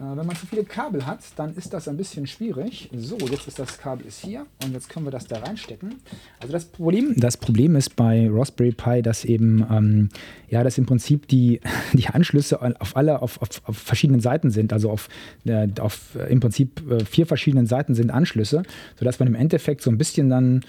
Äh, 0.00 0.16
wenn 0.16 0.26
man 0.26 0.36
zu 0.36 0.46
viele 0.46 0.64
Kabel 0.64 1.04
hat, 1.04 1.20
dann 1.36 1.54
ist 1.54 1.72
das 1.74 1.86
ein 1.86 1.96
bisschen 1.96 2.26
schwierig. 2.26 2.88
So, 2.96 3.18
jetzt 3.18 3.46
ist 3.46 3.58
das 3.58 3.78
Kabel 3.78 4.06
ist 4.06 4.20
hier 4.24 4.46
und 4.64 4.72
jetzt 4.72 4.88
können 4.88 5.06
wir 5.06 5.10
das 5.10 5.26
da 5.26 5.40
reinstecken. 5.40 5.96
Also 6.40 6.52
das 6.52 6.64
Problem, 6.64 7.14
das 7.16 7.36
Problem 7.36 7.76
ist 7.76 7.96
bei 7.96 8.28
Raspberry 8.30 8.72
Pi, 8.72 9.02
dass 9.02 9.24
eben 9.24 9.66
ähm, 9.70 10.08
ja, 10.48 10.64
dass 10.64 10.78
im 10.78 10.86
Prinzip 10.86 11.28
die, 11.28 11.60
die 11.92 12.08
Anschlüsse 12.08 12.60
auf 12.80 12.96
alle 12.96 13.20
auf, 13.20 13.42
auf, 13.42 13.48
auf 13.64 13.76
verschiedenen 13.76 14.20
Seiten 14.20 14.50
sind, 14.50 14.72
also 14.72 14.90
auf, 14.90 15.08
äh, 15.44 15.68
auf 15.80 16.16
äh, 16.16 16.32
im 16.32 16.40
Prinzip 16.40 16.82
äh, 16.90 17.04
vier 17.04 17.26
verschiedenen 17.26 17.66
Seiten 17.66 17.94
sind 17.94 18.10
Anschlüsse, 18.10 18.62
sodass 18.98 19.18
man 19.18 19.28
im 19.28 19.34
Endeffekt 19.34 19.82
so 19.82 19.90
ein 19.90 19.98
bisschen 19.98 20.30
dann 20.30 20.62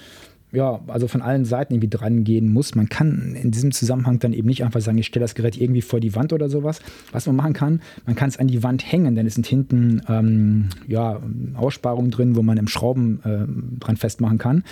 ja, 0.51 0.81
also 0.87 1.07
von 1.07 1.21
allen 1.21 1.45
Seiten 1.45 1.73
irgendwie 1.73 1.89
dran 1.89 2.23
gehen 2.23 2.51
muss. 2.51 2.75
Man 2.75 2.89
kann 2.89 3.35
in 3.35 3.51
diesem 3.51 3.71
Zusammenhang 3.71 4.19
dann 4.19 4.33
eben 4.33 4.47
nicht 4.47 4.63
einfach 4.63 4.81
sagen, 4.81 4.97
ich 4.97 5.05
stelle 5.05 5.23
das 5.23 5.35
Gerät 5.35 5.59
irgendwie 5.59 5.81
vor 5.81 5.99
die 5.99 6.13
Wand 6.15 6.33
oder 6.33 6.49
sowas. 6.49 6.81
Was 7.11 7.25
man 7.25 7.37
machen 7.37 7.53
kann, 7.53 7.81
man 8.05 8.15
kann 8.15 8.29
es 8.29 8.37
an 8.37 8.47
die 8.47 8.61
Wand 8.61 8.91
hängen, 8.91 9.15
denn 9.15 9.25
es 9.25 9.35
sind 9.35 9.47
hinten 9.47 10.01
ähm, 10.09 10.69
ja, 10.87 11.21
Aussparungen 11.55 12.11
drin, 12.11 12.35
wo 12.35 12.41
man 12.41 12.57
im 12.57 12.67
Schrauben 12.67 13.21
äh, 13.23 13.79
dran 13.79 13.95
festmachen 13.95 14.37
kann. 14.37 14.63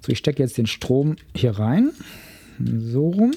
So, 0.00 0.10
ich 0.10 0.18
stecke 0.18 0.42
jetzt 0.42 0.58
den 0.58 0.66
Strom 0.66 1.16
hier 1.34 1.52
rein. 1.52 1.90
So 2.58 3.10
rum. 3.10 3.30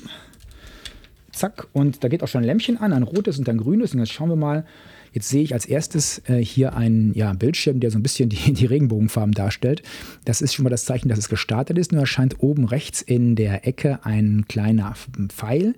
Zack. 1.31 1.67
Und 1.73 2.03
da 2.03 2.07
geht 2.07 2.23
auch 2.23 2.27
schon 2.27 2.41
ein 2.41 2.47
Lämpchen 2.47 2.77
an, 2.77 2.93
ein 2.93 3.03
rotes 3.03 3.37
und 3.37 3.47
ein 3.47 3.57
grünes. 3.57 3.93
Und 3.93 3.99
jetzt 3.99 4.11
schauen 4.11 4.29
wir 4.29 4.35
mal, 4.35 4.65
Jetzt 5.13 5.29
sehe 5.29 5.43
ich 5.43 5.53
als 5.53 5.65
erstes 5.65 6.21
äh, 6.29 6.37
hier 6.37 6.75
einen 6.75 7.13
ja, 7.13 7.33
Bildschirm, 7.33 7.79
der 7.79 7.91
so 7.91 7.99
ein 7.99 8.03
bisschen 8.03 8.29
die, 8.29 8.53
die 8.53 8.65
Regenbogenfarben 8.65 9.33
darstellt. 9.33 9.83
Das 10.25 10.41
ist 10.41 10.53
schon 10.53 10.63
mal 10.63 10.69
das 10.69 10.85
Zeichen, 10.85 11.09
dass 11.09 11.19
es 11.19 11.29
gestartet 11.29 11.77
ist. 11.77 11.91
Nur 11.91 12.01
erscheint 12.01 12.41
oben 12.41 12.65
rechts 12.65 13.01
in 13.01 13.35
der 13.35 13.67
Ecke 13.67 14.05
ein 14.05 14.45
kleiner 14.47 14.95
Pfeil. 15.29 15.75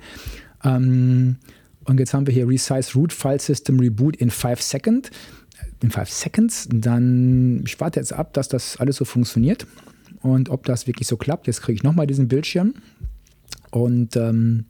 Ähm, 0.64 1.38
und 1.86 2.00
jetzt 2.00 2.14
haben 2.14 2.28
wir 2.28 2.34
hier 2.34 2.48
Resize 2.48 2.94
Root 2.96 3.12
File 3.12 3.42
System 3.42 3.80
Reboot 3.80 4.16
in 4.16 4.30
5 4.30 4.62
Seconds. 4.62 5.10
In 5.82 5.92
5 5.92 6.10
Seconds. 6.10 6.70
Dann, 6.72 7.64
ich 7.66 7.80
warte 7.80 8.00
jetzt 8.00 8.14
ab, 8.14 8.34
dass 8.34 8.48
das 8.48 8.78
alles 8.78 8.98
so 8.98 9.06
funktioniert. 9.06 9.68
Und 10.22 10.50
ob 10.50 10.66
das 10.66 10.88
wirklich 10.88 11.08
so 11.08 11.18
klappt. 11.18 11.48
Jetzt 11.48 11.62
kriege 11.62 11.76
ich 11.76 11.84
nochmal 11.84 12.08
diesen 12.08 12.28
Bildschirm. 12.28 12.76
Und 13.72 14.16
ähm, 14.16 14.66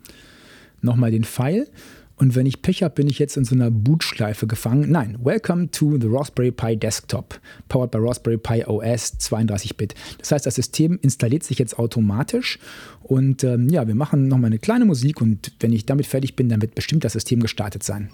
nochmal 0.81 1.11
den 1.11 1.23
Pfeil. 1.23 1.67
Und 2.15 2.35
wenn 2.35 2.45
ich 2.45 2.61
Pech 2.61 2.83
habe, 2.83 2.93
bin 2.93 3.07
ich 3.07 3.17
jetzt 3.19 3.37
in 3.37 3.45
so 3.45 3.55
einer 3.55 3.71
Bootschleife 3.71 4.45
gefangen. 4.45 4.91
Nein, 4.91 5.17
Welcome 5.23 5.71
to 5.71 5.97
the 5.99 6.07
Raspberry 6.07 6.51
Pi 6.51 6.75
Desktop, 6.75 7.39
powered 7.69 7.91
by 7.91 7.97
Raspberry 7.99 8.37
Pi 8.37 8.63
OS 8.65 9.19
32-Bit. 9.19 9.95
Das 10.19 10.31
heißt, 10.31 10.45
das 10.45 10.55
System 10.55 10.99
installiert 11.01 11.43
sich 11.43 11.57
jetzt 11.57 11.79
automatisch 11.79 12.59
und 13.01 13.43
ähm, 13.43 13.67
ja, 13.69 13.87
wir 13.87 13.95
machen 13.95 14.27
nochmal 14.27 14.47
eine 14.47 14.59
kleine 14.59 14.85
Musik 14.85 15.21
und 15.21 15.51
wenn 15.59 15.73
ich 15.73 15.85
damit 15.85 16.05
fertig 16.05 16.35
bin, 16.35 16.49
dann 16.49 16.61
wird 16.61 16.75
bestimmt 16.75 17.03
das 17.03 17.13
System 17.13 17.39
gestartet 17.39 17.83
sein. 17.83 18.09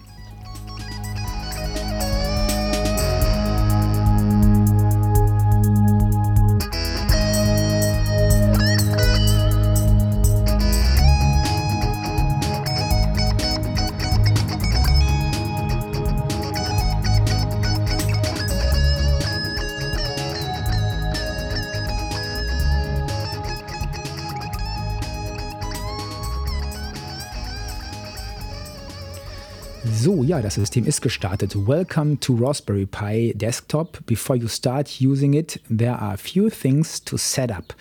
Das 30.42 30.56
System 30.56 30.86
ist 30.86 31.02
gestartet. 31.02 31.56
Welcome 31.68 32.20
to 32.20 32.36
Raspberry 32.36 32.86
Pi 32.86 33.34
Desktop. 33.36 34.06
Before 34.06 34.38
you 34.38 34.48
start 34.48 35.02
using 35.02 35.34
it, 35.34 35.60
there 35.70 36.00
are 36.00 36.14
a 36.14 36.18
few 36.18 36.50
things 36.50 37.04
to 37.04 37.18
set 37.18 37.52
up. 37.52 37.74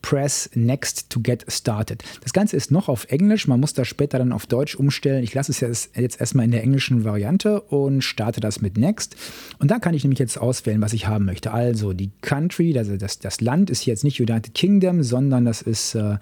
Press 0.00 0.48
Next 0.54 1.10
to 1.10 1.20
get 1.20 1.44
started. 1.48 2.02
Das 2.22 2.32
Ganze 2.32 2.56
ist 2.56 2.70
noch 2.70 2.88
auf 2.88 3.06
Englisch, 3.06 3.48
man 3.48 3.60
muss 3.60 3.74
das 3.74 3.88
später 3.88 4.18
dann 4.18 4.32
auf 4.32 4.46
Deutsch 4.46 4.74
umstellen. 4.76 5.22
Ich 5.24 5.34
lasse 5.34 5.52
es 5.52 5.90
jetzt 5.94 6.20
erstmal 6.20 6.44
in 6.44 6.50
der 6.50 6.62
englischen 6.62 7.04
Variante 7.04 7.60
und 7.60 8.02
starte 8.02 8.40
das 8.40 8.60
mit 8.60 8.78
Next. 8.78 9.16
Und 9.58 9.70
da 9.70 9.78
kann 9.78 9.94
ich 9.94 10.04
nämlich 10.04 10.18
jetzt 10.18 10.38
auswählen, 10.38 10.80
was 10.80 10.92
ich 10.92 11.08
haben 11.08 11.24
möchte. 11.24 11.52
Also 11.52 11.92
die 11.92 12.10
Country, 12.20 12.76
also 12.78 12.96
das, 12.96 13.18
das 13.18 13.40
Land 13.40 13.70
ist 13.70 13.86
jetzt 13.86 14.04
nicht 14.04 14.20
United 14.20 14.54
Kingdom, 14.54 15.02
sondern 15.02 15.44
das 15.44 15.62
ist 15.62 15.94
äh, 15.94 16.18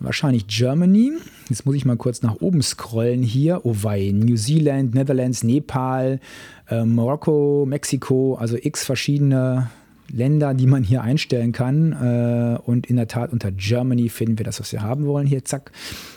wahrscheinlich 0.00 0.46
Germany. 0.46 1.12
Jetzt 1.48 1.66
muss 1.66 1.74
ich 1.74 1.84
mal 1.84 1.96
kurz 1.96 2.22
nach 2.22 2.40
oben 2.40 2.62
scrollen 2.62 3.22
hier. 3.22 3.60
Oh 3.64 3.74
wei, 3.82 4.10
New 4.12 4.36
Zealand, 4.36 4.94
Netherlands, 4.94 5.42
Nepal, 5.42 6.20
äh, 6.68 6.84
Marokko, 6.84 7.64
Mexiko, 7.66 8.34
also 8.34 8.56
x 8.60 8.84
verschiedene 8.84 9.70
Länder, 10.10 10.54
die 10.54 10.66
man 10.66 10.84
hier 10.84 11.02
einstellen 11.02 11.52
kann. 11.52 11.92
Äh, 11.92 12.58
und 12.64 12.86
in 12.86 12.96
der 12.96 13.08
Tat 13.08 13.32
unter 13.32 13.50
Germany 13.50 14.08
finden 14.08 14.38
wir 14.38 14.44
das, 14.44 14.60
was 14.60 14.72
wir 14.72 14.82
haben 14.82 15.06
wollen. 15.06 15.26
Hier, 15.26 15.44
zack. 15.44 15.72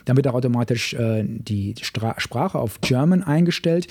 Dann 0.05 0.15
wird 0.15 0.27
auch 0.27 0.33
automatisch 0.33 0.93
äh, 0.93 1.23
die 1.27 1.75
Stra 1.81 2.15
Sprache 2.19 2.59
auf 2.59 2.81
German 2.81 3.23
eingestellt. 3.23 3.87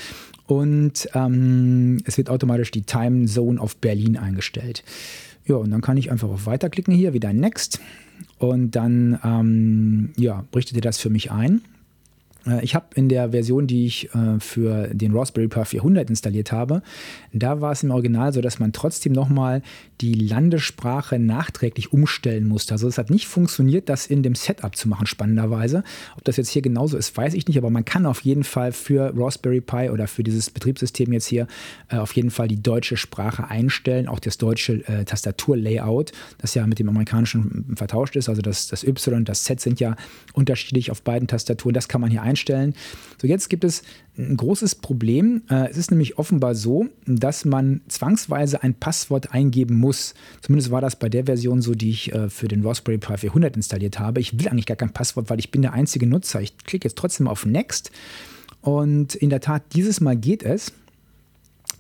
Und 0.47 1.09
ähm, 1.15 1.99
es 2.05 2.17
wird 2.17 2.31
automatisch 2.31 2.71
die 2.71 2.83
Time 2.83 3.27
Zone 3.27 3.61
auf 3.61 3.77
Berlin 3.77 4.17
eingestellt. 4.17 4.83
Ja, 5.47 5.57
und 5.57 5.71
dann 5.71 5.81
kann 5.81 5.97
ich 5.97 6.11
einfach 6.11 6.29
auf 6.29 6.47
Weiterklicken 6.47 6.95
hier, 6.95 7.13
wieder 7.13 7.33
Next. 7.33 7.81
Und 8.39 8.73
dann 8.73 9.19
ähm, 9.25 10.11
ja, 10.17 10.45
richtet 10.55 10.77
ihr 10.77 10.83
das 10.83 10.99
für 10.99 11.11
mich 11.11 11.31
ein. 11.31 11.63
Äh, 12.49 12.65
ich 12.65 12.75
habe 12.75 12.87
in 12.95 13.09
der 13.09 13.31
Version, 13.31 13.67
die 13.67 13.87
ich 13.87 14.13
äh, 14.15 14.41
für 14.41 14.89
den 14.89 15.17
Raspberry 15.17 15.49
Pi 15.49 15.65
400 15.65 16.09
installiert 16.09 16.53
habe, 16.53 16.83
da 17.33 17.61
war 17.61 17.73
es 17.73 17.83
im 17.83 17.91
Original 17.91 18.33
so, 18.33 18.41
dass 18.41 18.59
man 18.59 18.73
trotzdem 18.73 19.13
nochmal 19.13 19.63
die 20.01 20.15
Landessprache 20.15 21.19
nachträglich 21.19 21.93
umstellen 21.93 22.47
musste. 22.47 22.75
Also 22.75 22.89
es 22.89 22.99
hat 22.99 23.11
nicht 23.11 23.27
funktioniert, 23.27 23.89
das 23.89 24.07
in 24.07 24.23
dem 24.23 24.35
Setup 24.35 24.75
zu 24.77 24.89
machen, 24.89 25.07
spannenderweise. 25.07 25.83
Ob 26.17 26.25
das 26.25 26.37
jetzt 26.37 26.51
hier 26.51 26.63
genauso 26.63 26.97
ist, 26.97 27.17
weiß 27.17 27.35
ich 27.35 27.47
nicht, 27.49 27.59
aber 27.59 27.71
man 27.71 27.85
kann 27.85 28.07
auf 28.07 28.21
jeden 28.23 28.45
Fall 28.45 28.73
für 28.73 29.13
Raspberry 29.17 29.61
Pi 29.61 29.91
oder 29.91 30.07
für 30.07 30.23
dieses 30.23 30.51
Betriebssystem 30.51 31.13
jetzt 31.13 31.27
hier 31.27 31.47
äh, 31.89 31.97
auf 31.97 32.13
jeden 32.13 32.31
Fall 32.31 32.49
die 32.49 32.63
deutsche 32.63 32.97
Sprache 32.97 33.49
einstellen, 33.49 34.09
auch 34.09 34.21
das 34.21 34.39
deutsche 34.39 34.79
Tastaturlayout, 35.05 36.13
das 36.39 36.55
ja 36.55 36.67
mit 36.67 36.79
dem 36.79 36.89
amerikanischen 36.89 37.75
vertauscht 37.77 38.17
ist. 38.17 38.29
Also 38.29 38.43
das, 38.43 38.69
das 38.69 38.85
Y 38.85 39.17
und 39.17 39.29
das 39.29 39.45
Z 39.45 39.61
sind 39.61 39.81
ja 39.81 39.97
unterschiedlich 40.33 40.91
auf 40.91 41.03
beiden 41.03 41.29
Tastaturen. 41.29 41.75
Das 41.75 41.89
kann 41.89 42.01
man 42.01 42.11
hier 42.11 42.23
einstellen. 42.23 42.38
So, 43.21 43.27
jetzt 43.27 43.49
gibt 43.49 43.65
es 43.65 43.83
ein 44.17 44.37
großes 44.37 44.77
Problem. 44.77 45.43
Äh, 45.49 45.71
es 45.71 45.77
ist 45.77 45.91
nämlich 45.91 46.19
offenbar 46.19 46.55
so, 46.55 46.89
dass 47.07 47.45
man 47.45 47.81
zwangsweise 47.89 48.63
ein 48.63 48.75
Passwort 48.75 49.33
eingeben 49.33 49.77
muss. 49.77 50.15
Zumindest 50.41 50.71
war 50.71 50.81
das 50.81 50.97
bei 50.97 51.09
der 51.09 51.27
Version 51.27 51.63
so, 51.63 51.75
die 51.75 51.91
ich 51.91 52.13
äh, 52.13 52.29
für 52.29 52.49
den 52.49 52.67
Raspberry 52.67 52.99
Pi 52.99 53.17
400 53.17 53.57
installiert 53.57 53.99
habe. 53.99 54.21
Ich 54.21 54.39
will 54.39 54.49
eigentlich 54.49 54.67
gar 54.67 54.77
kein 54.77 54.93
Passwort, 54.93 55.31
weil 55.31 55.39
ich 55.39 55.51
bin 55.51 55.63
der 55.63 55.73
einzige 55.73 56.07
Nutzer. 56.07 56.41
Ich 56.41 56.57
klicke 56.59 56.89
jetzt 56.89 56.99
trotzdem 56.99 57.29
auf 57.29 57.47
Next. 57.47 57.91
Und 58.61 59.15
in 59.15 59.31
der 59.31 59.41
Tat, 59.41 59.63
dieses 59.75 60.01
Mal 60.01 60.17
geht 60.17 60.43
es. 60.43 60.73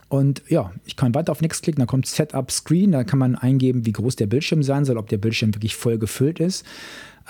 Und 0.09 0.43
ja, 0.49 0.73
ich 0.87 0.97
kann 0.97 1.15
weiter 1.15 1.33
auf 1.33 1.43
Next 1.43 1.63
klicken, 1.63 1.81
dann 1.81 1.89
kommt 1.89 2.07
Setup 2.07 2.51
Screen, 2.51 2.93
da 2.93 3.05
kann 3.05 3.19
man 3.19 3.35
eingeben, 3.35 3.85
wie 3.85 3.93
groß 3.93 4.17
der 4.17 4.27
Bildschirm 4.27 4.63
sein 4.63 4.87
soll, 4.87 4.97
ob 4.97 5.09
der 5.09 5.19
Bildschirm 5.19 5.55
wirklich 5.55 5.77
voll 5.77 5.99
gefüllt 5.99 6.41
ist. 6.41 6.65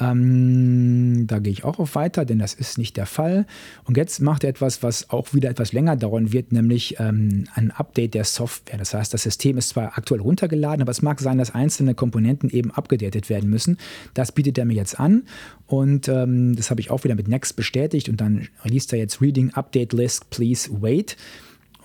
Ähm, 0.01 1.27
da 1.27 1.39
gehe 1.39 1.53
ich 1.53 1.65
auch 1.65 1.79
auf 1.79 1.95
Weiter, 1.95 2.25
denn 2.25 2.39
das 2.39 2.55
ist 2.55 2.79
nicht 2.79 2.97
der 2.97 3.07
Fall. 3.07 3.47
Und 3.85 3.97
jetzt 3.97 4.21
macht 4.21 4.45
er 4.45 4.51
etwas, 4.51 4.83
was 4.83 5.11
auch 5.11 5.35
wieder 5.35 5.51
etwas 5.51 5.73
länger 5.73 5.97
dauern 5.97 6.33
wird, 6.33 6.53
nämlich 6.53 6.97
ähm, 6.99 7.45
ein 7.55 7.71
Update 7.71 8.15
der 8.15 8.25
Software. 8.25 8.79
Das 8.79 8.95
heißt, 8.95 9.13
das 9.13 9.23
System 9.23 9.59
ist 9.59 9.71
zwar 9.71 9.99
aktuell 9.99 10.21
runtergeladen, 10.21 10.83
aber 10.83 10.91
es 10.91 11.03
mag 11.03 11.21
sein, 11.21 11.39
dass 11.39 11.55
einzelne 11.55 11.95
Komponenten 11.95 12.51
eben 12.51 12.71
abgedatet 12.71 13.29
werden 13.29 13.51
müssen. 13.51 13.79
Das 14.15 14.33
bietet 14.33 14.59
er 14.59 14.65
mir 14.65 14.75
jetzt 14.75 15.01
an 15.01 15.25
und 15.67 16.09
ähm, 16.09 16.55
das 16.55 16.71
habe 16.71 16.81
ich 16.81 16.91
auch 16.91 17.05
wieder 17.05 17.15
mit 17.15 17.29
Next 17.29 17.57
bestätigt 17.57 18.09
und 18.09 18.21
dann 18.21 18.49
liest 18.65 18.93
er 18.93 18.99
jetzt 18.99 19.21
Reading 19.21 19.53
Update 19.55 19.93
List, 19.93 20.31
please 20.31 20.71
wait. 20.81 21.17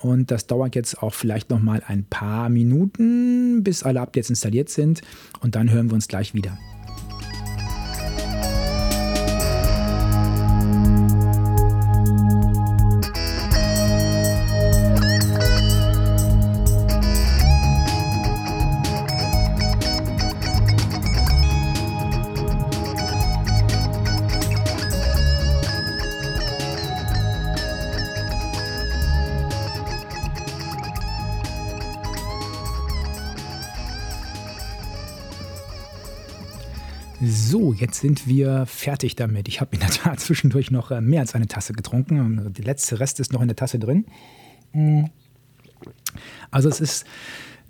Und 0.00 0.30
das 0.30 0.46
dauert 0.46 0.74
jetzt 0.74 1.02
auch 1.02 1.14
vielleicht 1.14 1.48
noch 1.48 1.60
mal 1.60 1.82
ein 1.86 2.04
paar 2.04 2.50
Minuten, 2.50 3.64
bis 3.64 3.82
alle 3.82 4.02
Updates 4.02 4.28
installiert 4.28 4.68
sind. 4.68 5.00
Und 5.40 5.54
dann 5.54 5.70
hören 5.70 5.88
wir 5.88 5.94
uns 5.94 6.08
gleich 6.08 6.34
wieder. 6.34 6.58
Jetzt 37.78 38.00
sind 38.00 38.26
wir 38.26 38.66
fertig 38.66 39.16
damit. 39.16 39.48
Ich 39.48 39.60
habe 39.60 39.74
in 39.74 39.80
der 39.80 39.90
Tat 39.90 40.20
zwischendurch 40.20 40.70
noch 40.70 40.90
äh, 40.90 41.00
mehr 41.00 41.20
als 41.20 41.34
eine 41.34 41.46
Tasse 41.46 41.72
getrunken. 41.72 42.52
Der 42.52 42.64
letzte 42.64 43.00
Rest 43.00 43.20
ist 43.20 43.32
noch 43.32 43.40
in 43.40 43.48
der 43.48 43.56
Tasse 43.56 43.78
drin. 43.78 44.06
Mm. 44.72 45.04
Also 46.50 46.68
es 46.68 46.80
ist 46.80 47.06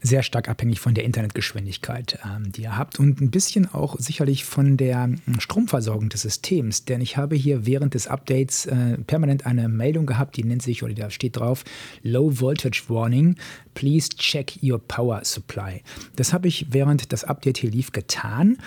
sehr 0.04 0.22
stark 0.22 0.50
abhängig 0.50 0.80
von 0.80 0.94
der 0.94 1.04
Internetgeschwindigkeit, 1.04 2.18
ähm, 2.24 2.52
die 2.52 2.62
ihr 2.62 2.76
habt 2.76 3.00
und 3.00 3.22
ein 3.22 3.30
bisschen 3.30 3.72
auch 3.72 3.98
sicherlich 3.98 4.44
von 4.44 4.76
der 4.76 5.06
mm, 5.06 5.38
Stromversorgung 5.38 6.10
des 6.10 6.22
Systems. 6.22 6.84
Denn 6.84 7.00
ich 7.00 7.16
habe 7.16 7.34
hier 7.36 7.64
während 7.64 7.94
des 7.94 8.06
Updates 8.06 8.66
äh, 8.66 8.98
permanent 8.98 9.46
eine 9.46 9.68
Meldung 9.68 10.04
gehabt, 10.04 10.36
die 10.36 10.44
nennt 10.44 10.60
sich, 10.60 10.82
oder 10.82 10.92
da 10.92 11.08
steht 11.08 11.38
drauf, 11.38 11.64
Low 12.02 12.38
Voltage 12.38 12.82
Warning, 12.88 13.36
please 13.72 14.10
check 14.10 14.58
your 14.62 14.78
power 14.78 15.24
supply. 15.24 15.82
Das 16.16 16.34
habe 16.34 16.48
ich 16.48 16.66
während 16.70 17.10
das 17.10 17.24
Update 17.24 17.56
hier 17.56 17.70
lief 17.70 17.90
getan 17.90 18.58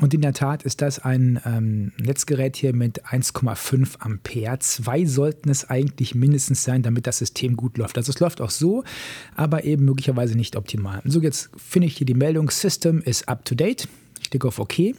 und 0.00 0.12
in 0.12 0.22
der 0.22 0.32
Tat 0.32 0.64
ist 0.64 0.82
das 0.82 0.98
ein 0.98 1.40
ähm, 1.46 1.92
Netzgerät 1.98 2.56
hier 2.56 2.74
mit 2.74 3.04
1,5 3.04 4.00
Ampere. 4.00 4.58
Zwei 4.58 5.04
sollten 5.04 5.50
es 5.50 5.70
eigentlich 5.70 6.14
mindestens 6.14 6.64
sein, 6.64 6.82
damit 6.82 7.06
das 7.06 7.18
System 7.18 7.56
gut 7.56 7.78
läuft. 7.78 7.96
Also 7.96 8.10
es 8.10 8.18
läuft 8.18 8.40
auch 8.40 8.50
so, 8.50 8.82
aber 9.36 9.64
eben 9.64 9.84
möglicherweise 9.84 10.36
nicht 10.36 10.56
optimal. 10.56 11.00
So, 11.04 11.20
jetzt 11.20 11.50
finde 11.56 11.86
ich 11.86 11.96
hier 11.96 12.06
die 12.06 12.14
Meldung 12.14 12.50
System 12.50 13.02
is 13.02 13.28
up 13.28 13.44
to 13.44 13.54
date. 13.54 13.88
Ich 14.20 14.30
klicke 14.30 14.48
auf 14.48 14.58
OK 14.58 14.94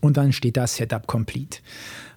und 0.00 0.16
dann 0.16 0.32
steht 0.32 0.56
da 0.56 0.66
Setup 0.66 1.06
complete. 1.06 1.58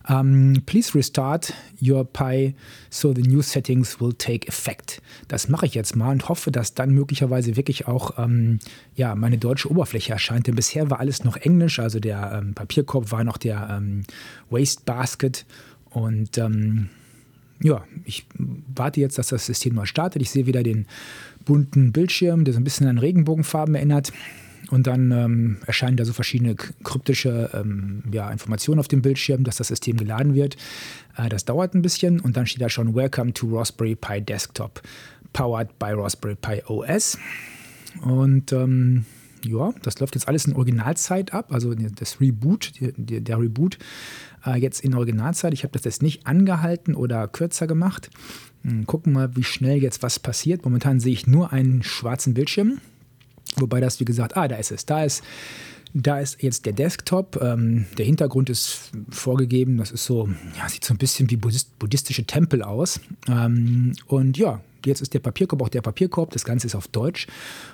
Um, 0.08 0.54
ähm, 0.54 0.64
please 0.68 0.94
restart 0.94 1.52
your 1.82 2.06
Pi 2.06 2.54
so 2.92 3.12
the 3.12 3.24
new 3.24 3.42
settings 3.42 4.00
will 4.00 4.14
take 4.14 4.48
effect. 4.48 5.02
Das 5.28 5.50
mache 5.50 5.66
ich 5.66 5.74
jetzt 5.74 5.96
mal 5.96 6.12
und 6.12 6.30
hoffe, 6.30 6.52
dass 6.52 6.76
dann 6.76 6.92
möglicherweise 6.92 7.56
wirklich 7.56 7.88
auch 7.88 8.20
ähm, 8.20 8.60
ja, 8.96 9.16
meine 9.16 9.40
deutsche 9.40 9.70
Oberfläche 9.72 10.14
erscheint. 10.14 10.46
Denn 10.46 10.54
bisher 10.54 10.92
war 10.92 11.00
alles 11.00 11.24
noch 11.24 11.38
Englisch, 11.38 11.80
also 11.80 12.00
der 12.00 12.40
ähm, 12.40 12.54
Papierkorb 12.54 13.12
war 13.12 13.24
noch 13.24 13.38
der 13.38 13.68
ähm, 13.72 14.04
Waste 14.52 14.84
Basket 14.86 15.44
und 15.90 16.38
ähm, 16.38 16.90
ja, 17.64 17.84
ich 18.04 18.26
warte 18.76 19.00
jetzt, 19.00 19.18
dass 19.18 19.30
das 19.30 19.46
System 19.46 19.76
mal 19.76 19.86
startet. 19.86 20.22
Ich 20.22 20.30
sehe 20.30 20.46
wieder 20.46 20.62
den 20.62 20.86
bunten 21.46 21.92
Bildschirm, 21.92 22.44
der 22.44 22.54
so 22.54 22.60
ein 22.60 22.64
bisschen 22.64 22.88
an 22.88 22.98
Regenbogenfarben 22.98 23.76
erinnert. 23.76 24.12
Und 24.70 24.88
dann 24.88 25.12
ähm, 25.12 25.58
erscheinen 25.66 25.98
da 25.98 26.06
so 26.06 26.14
verschiedene 26.14 26.56
kryptische 26.56 27.50
ähm, 27.54 28.04
ja, 28.12 28.32
Informationen 28.32 28.80
auf 28.80 28.88
dem 28.88 29.02
Bildschirm, 29.02 29.44
dass 29.44 29.58
das 29.58 29.68
System 29.68 29.98
geladen 29.98 30.34
wird. 30.36 30.56
Äh, 31.18 31.30
das 31.30 31.46
dauert 31.46 31.74
ein 31.74 31.82
bisschen 31.82 32.20
und 32.20 32.38
dann 32.38 32.46
steht 32.46 32.62
da 32.62 32.70
schon 32.70 32.96
Welcome 32.96 33.34
to 33.34 33.48
Raspberry 33.56 33.96
Pi 33.96 34.22
Desktop, 34.22 34.82
powered 35.34 35.78
by 35.80 35.92
Raspberry 35.92 36.36
Pi 36.36 36.62
OS. 36.68 37.18
Und 38.02 38.52
ähm, 38.52 39.06
ja, 39.44 39.74
das 39.84 40.00
läuft 40.00 40.16
jetzt 40.16 40.28
alles 40.28 40.46
in 40.46 40.56
Originalzeit 40.56 41.34
ab, 41.34 41.54
also 41.54 41.74
das 41.74 42.20
Reboot, 42.20 42.74
der, 42.80 43.22
der 43.22 43.40
Reboot 43.40 43.78
äh, 44.46 44.58
jetzt 44.60 44.84
in 44.84 44.96
Originalzeit. 44.96 45.54
Ich 45.54 45.64
habe 45.64 45.74
das 45.74 45.84
jetzt 45.84 46.02
nicht 46.02 46.26
angehalten 46.26 46.96
oder 46.96 47.28
kürzer 47.28 47.68
gemacht. 47.68 48.10
Hm, 48.64 48.86
gucken 48.86 49.14
mal, 49.14 49.36
wie 49.36 49.44
schnell 49.44 49.82
jetzt 49.82 50.04
was 50.04 50.20
passiert. 50.20 50.66
Momentan 50.66 51.00
sehe 51.00 51.14
ich 51.14 51.28
nur 51.28 51.54
einen 51.54 51.84
schwarzen 51.84 52.34
Bildschirm. 52.34 52.80
Wobei 53.58 53.80
das, 53.80 54.00
wie 54.00 54.06
gesagt, 54.06 54.38
ah, 54.38 54.48
da 54.48 54.56
ist 54.56 54.72
es. 54.72 54.86
Da 54.86 55.04
ist, 55.04 55.24
da 55.94 56.20
ist 56.20 56.42
jetzt 56.42 56.66
der 56.66 56.74
Desktop. 56.74 57.40
Ähm, 57.42 57.86
der 57.98 58.06
Hintergrund 58.06 58.50
ist 58.50 58.92
vorgegeben. 59.10 59.78
Das 59.78 59.92
ist 59.92 60.06
so, 60.06 60.30
ja, 60.58 60.68
sieht 60.68 60.84
so 60.84 60.94
ein 60.94 60.98
bisschen 60.98 61.30
wie 61.30 61.38
Buddhist, 61.38 61.78
buddhistische 61.80 62.26
Tempel 62.26 62.62
aus. 62.64 63.00
Ähm, 63.28 63.94
und 64.08 64.38
ja, 64.38 64.62
Jetzt 64.86 65.02
ist 65.02 65.14
der 65.14 65.20
Papierkorb 65.20 65.62
auch 65.62 65.70
der 65.70 65.82
Papierkorb. 65.82 66.32
Das 66.32 66.46
Ganze 66.46 66.68
ist 66.68 66.76
auf 66.76 66.88
Deutsch. 66.88 67.28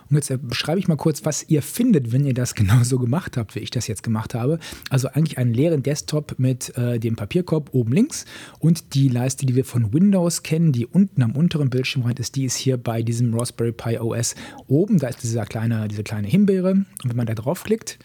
Und 0.09 0.15
jetzt 0.15 0.29
äh, 0.29 0.37
beschreibe 0.37 0.79
ich 0.79 0.87
mal 0.87 0.97
kurz, 0.97 1.25
was 1.25 1.49
ihr 1.49 1.61
findet, 1.61 2.11
wenn 2.11 2.25
ihr 2.25 2.33
das 2.33 2.55
genauso 2.61 2.99
gemacht 2.99 3.37
habt, 3.37 3.55
wie 3.55 3.59
ich 3.59 3.71
das 3.71 3.87
jetzt 3.87 4.03
gemacht 4.03 4.33
habe. 4.33 4.59
Also 4.89 5.07
eigentlich 5.09 5.37
einen 5.37 5.53
leeren 5.53 5.83
Desktop 5.83 6.35
mit 6.37 6.75
äh, 6.77 6.99
dem 6.99 7.15
Papierkorb 7.15 7.73
oben 7.73 7.93
links 7.93 8.25
und 8.59 8.93
die 8.93 9.07
Leiste, 9.07 9.45
die 9.45 9.55
wir 9.55 9.65
von 9.65 9.93
Windows 9.93 10.43
kennen, 10.43 10.71
die 10.71 10.85
unten 10.85 11.23
am 11.23 11.35
unteren 11.35 11.69
Bildschirmrand 11.69 12.19
ist, 12.19 12.35
die 12.35 12.45
ist 12.45 12.55
hier 12.55 12.77
bei 12.77 13.01
diesem 13.01 13.33
Raspberry 13.33 13.71
Pi 13.71 13.99
OS 13.99 14.35
oben. 14.67 14.99
Da 14.99 15.07
ist 15.07 15.23
dieser 15.23 15.45
kleine, 15.45 15.87
diese 15.87 16.03
kleine 16.03 16.27
Himbeere. 16.27 16.71
Und 16.71 17.09
wenn 17.09 17.15
man 17.15 17.27
da 17.27 17.33
draufklickt, 17.33 17.99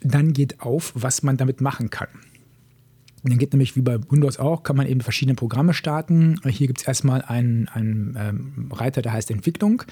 dann 0.00 0.32
geht 0.32 0.60
auf, 0.60 0.92
was 0.94 1.22
man 1.22 1.36
damit 1.36 1.60
machen 1.60 1.90
kann. 1.90 2.08
Und 3.22 3.30
dann 3.30 3.38
geht 3.38 3.52
nämlich 3.52 3.76
wie 3.76 3.82
bei 3.82 3.98
Windows 4.10 4.38
auch, 4.38 4.64
kann 4.64 4.76
man 4.76 4.88
eben 4.88 5.00
verschiedene 5.00 5.36
Programme 5.36 5.74
starten. 5.74 6.40
Hier 6.44 6.66
gibt 6.66 6.80
es 6.80 6.88
erstmal 6.88 7.22
einen, 7.22 7.68
einen 7.68 8.16
ähm, 8.18 8.72
Reiter, 8.72 9.00
der 9.00 9.12
heißt 9.12 9.30
Entwicklung. 9.30 9.84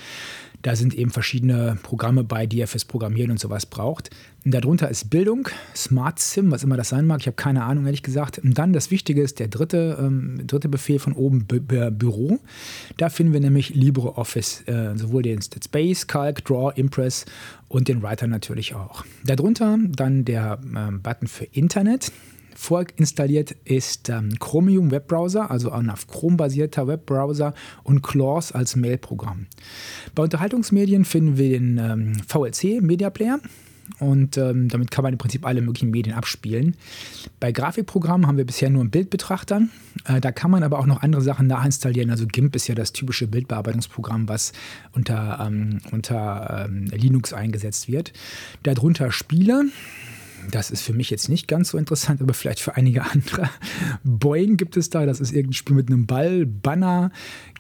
Da 0.62 0.76
sind 0.76 0.94
eben 0.94 1.10
verschiedene 1.10 1.78
Programme 1.82 2.24
bei, 2.24 2.46
die 2.46 2.58
ihr 2.58 2.68
fürs 2.68 2.84
Programmieren 2.84 3.30
und 3.30 3.40
sowas 3.40 3.66
braucht. 3.66 4.10
Und 4.44 4.52
darunter 4.52 4.88
ist 4.90 5.10
Bildung, 5.10 5.48
Smart 5.76 6.18
Sim, 6.18 6.50
was 6.50 6.64
immer 6.64 6.76
das 6.76 6.90
sein 6.90 7.06
mag. 7.06 7.20
Ich 7.20 7.26
habe 7.26 7.36
keine 7.36 7.64
Ahnung, 7.64 7.86
ehrlich 7.86 8.02
gesagt. 8.02 8.38
Und 8.38 8.58
dann 8.58 8.72
das 8.72 8.90
Wichtige 8.90 9.22
ist 9.22 9.38
der 9.38 9.48
dritte, 9.48 9.98
ähm, 10.00 10.46
dritte 10.46 10.68
Befehl 10.68 10.98
von 10.98 11.12
oben, 11.12 11.46
Bü 11.46 11.60
Bü 11.60 11.90
Büro. 11.90 12.40
Da 12.96 13.10
finden 13.10 13.32
wir 13.32 13.40
nämlich 13.40 13.74
LibreOffice, 13.74 14.64
äh, 14.66 14.96
sowohl 14.96 15.22
den 15.22 15.40
Space, 15.42 16.06
Calc, 16.06 16.44
Draw, 16.44 16.72
Impress 16.74 17.26
und 17.68 17.88
den 17.88 18.02
Writer 18.02 18.26
natürlich 18.26 18.74
auch. 18.74 19.04
Darunter 19.24 19.78
dann 19.94 20.24
der 20.24 20.58
äh, 20.74 20.92
Button 20.92 21.28
für 21.28 21.44
Internet. 21.44 22.12
Vorinstalliert 22.54 23.52
ist 23.64 24.08
ähm, 24.08 24.38
Chromium 24.38 24.90
Webbrowser, 24.90 25.50
also 25.50 25.70
ein 25.70 25.90
auf 25.90 26.06
Chrome 26.06 26.36
basierter 26.36 26.86
Webbrowser 26.86 27.54
und 27.82 28.02
Claws 28.02 28.52
als 28.52 28.76
Mailprogramm. 28.76 29.46
Bei 30.14 30.22
Unterhaltungsmedien 30.22 31.04
finden 31.04 31.36
wir 31.36 31.50
den 31.50 31.78
ähm, 31.78 32.12
VLC 32.26 32.82
Media 32.82 33.10
Player 33.10 33.40
und 33.98 34.36
ähm, 34.36 34.68
damit 34.68 34.90
kann 34.90 35.02
man 35.02 35.12
im 35.12 35.18
Prinzip 35.18 35.44
alle 35.44 35.60
möglichen 35.60 35.90
Medien 35.90 36.14
abspielen. 36.14 36.76
Bei 37.40 37.52
Grafikprogrammen 37.52 38.26
haben 38.26 38.36
wir 38.36 38.46
bisher 38.46 38.70
nur 38.70 38.82
einen 38.82 38.90
Bildbetrachter. 38.90 39.62
Äh, 40.04 40.20
da 40.20 40.32
kann 40.32 40.50
man 40.50 40.62
aber 40.62 40.78
auch 40.78 40.86
noch 40.86 41.02
andere 41.02 41.22
Sachen 41.22 41.46
nachinstallieren. 41.46 42.10
Also 42.10 42.26
GIMP 42.26 42.54
ist 42.56 42.68
ja 42.68 42.74
das 42.74 42.92
typische 42.92 43.26
Bildbearbeitungsprogramm, 43.26 44.28
was 44.28 44.52
unter, 44.92 45.44
ähm, 45.46 45.80
unter 45.90 46.66
ähm, 46.68 46.86
Linux 46.86 47.32
eingesetzt 47.32 47.88
wird. 47.88 48.12
Darunter 48.62 49.10
Spiele. 49.10 49.64
Das 50.50 50.70
ist 50.70 50.82
für 50.82 50.92
mich 50.92 51.10
jetzt 51.10 51.28
nicht 51.28 51.48
ganz 51.48 51.70
so 51.70 51.78
interessant, 51.78 52.20
aber 52.20 52.34
vielleicht 52.34 52.60
für 52.60 52.76
einige 52.76 53.04
andere. 53.10 53.48
Boing 54.04 54.56
gibt 54.56 54.76
es 54.76 54.90
da, 54.90 55.06
das 55.06 55.20
ist 55.20 55.32
irgendein 55.32 55.52
Spiel 55.54 55.76
mit 55.76 55.88
einem 55.88 56.06
Ball, 56.06 56.46
Banner, 56.46 57.10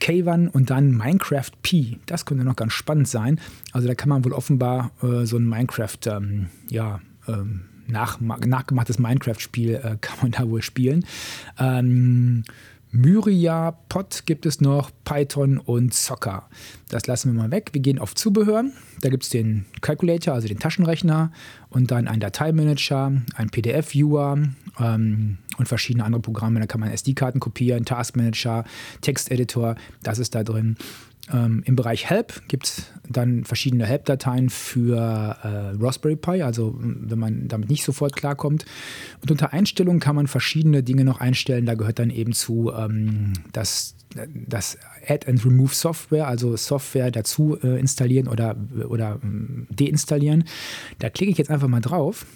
K1 0.00 0.48
und 0.48 0.70
dann 0.70 0.96
Minecraft 0.96 1.50
P. 1.62 1.98
Das 2.06 2.24
könnte 2.24 2.44
noch 2.44 2.56
ganz 2.56 2.72
spannend 2.72 3.08
sein. 3.08 3.40
Also 3.72 3.88
da 3.88 3.94
kann 3.94 4.08
man 4.08 4.24
wohl 4.24 4.32
offenbar 4.32 4.92
äh, 5.02 5.24
so 5.26 5.36
ein 5.36 5.46
Minecraft, 5.46 5.98
ähm, 6.06 6.46
ja, 6.68 7.00
ähm, 7.28 7.62
nach, 7.86 8.20
nachgemachtes 8.20 8.98
Minecraft-Spiel 8.98 9.74
äh, 9.74 9.96
kann 10.00 10.18
man 10.22 10.30
da 10.30 10.48
wohl 10.48 10.62
spielen. 10.62 11.04
Ähm, 11.58 12.44
Myria, 12.92 13.72
Pot 13.88 14.24
gibt 14.26 14.46
es 14.46 14.60
noch, 14.60 14.90
Python 15.04 15.58
und 15.58 15.94
Soccer. 15.94 16.48
Das 16.88 17.06
lassen 17.06 17.32
wir 17.32 17.40
mal 17.40 17.50
weg. 17.52 17.70
Wir 17.72 17.80
gehen 17.80 18.00
auf 18.00 18.16
Zubehör. 18.16 18.64
Da 19.00 19.08
gibt 19.10 19.22
es 19.22 19.28
den 19.28 19.64
Calculator, 19.80 20.34
also 20.34 20.48
den 20.48 20.58
Taschenrechner 20.58 21.30
und 21.68 21.92
dann 21.92 22.08
einen 22.08 22.20
Dateimanager, 22.20 23.12
einen 23.36 23.50
PDF-Viewer 23.50 24.38
ähm, 24.80 25.38
und 25.56 25.68
verschiedene 25.68 26.04
andere 26.04 26.20
Programme. 26.20 26.58
Da 26.58 26.66
kann 26.66 26.80
man 26.80 26.90
SD-Karten 26.90 27.38
kopieren, 27.38 27.84
Taskmanager, 27.84 28.64
Texteditor, 29.02 29.76
das 30.02 30.18
ist 30.18 30.34
da 30.34 30.42
drin. 30.42 30.76
Ähm, 31.32 31.62
Im 31.64 31.76
Bereich 31.76 32.08
Help 32.08 32.42
gibt 32.48 32.66
es 32.66 32.82
dann 33.08 33.44
verschiedene 33.44 33.86
Help-Dateien 33.86 34.50
für 34.50 34.96
äh, 35.42 35.82
Raspberry 35.82 36.16
Pi, 36.16 36.42
also 36.42 36.74
wenn 36.78 37.18
man 37.18 37.48
damit 37.48 37.68
nicht 37.68 37.84
sofort 37.84 38.14
klarkommt. 38.14 38.64
Und 39.22 39.30
unter 39.30 39.52
Einstellungen 39.52 40.00
kann 40.00 40.16
man 40.16 40.26
verschiedene 40.26 40.82
Dinge 40.82 41.04
noch 41.04 41.20
einstellen. 41.20 41.66
Da 41.66 41.74
gehört 41.74 41.98
dann 41.98 42.10
eben 42.10 42.32
zu 42.32 42.72
ähm, 42.76 43.32
das, 43.52 43.96
das 44.46 44.78
Add 45.06 45.28
and 45.28 45.44
Remove 45.44 45.74
Software, 45.74 46.26
also 46.26 46.56
Software 46.56 47.10
dazu 47.10 47.58
äh, 47.62 47.80
installieren 47.80 48.28
oder, 48.28 48.56
oder 48.88 49.20
äh, 49.22 49.74
deinstallieren. 49.74 50.44
Da 50.98 51.10
klicke 51.10 51.32
ich 51.32 51.38
jetzt 51.38 51.50
einfach 51.50 51.68
mal 51.68 51.80
drauf 51.80 52.26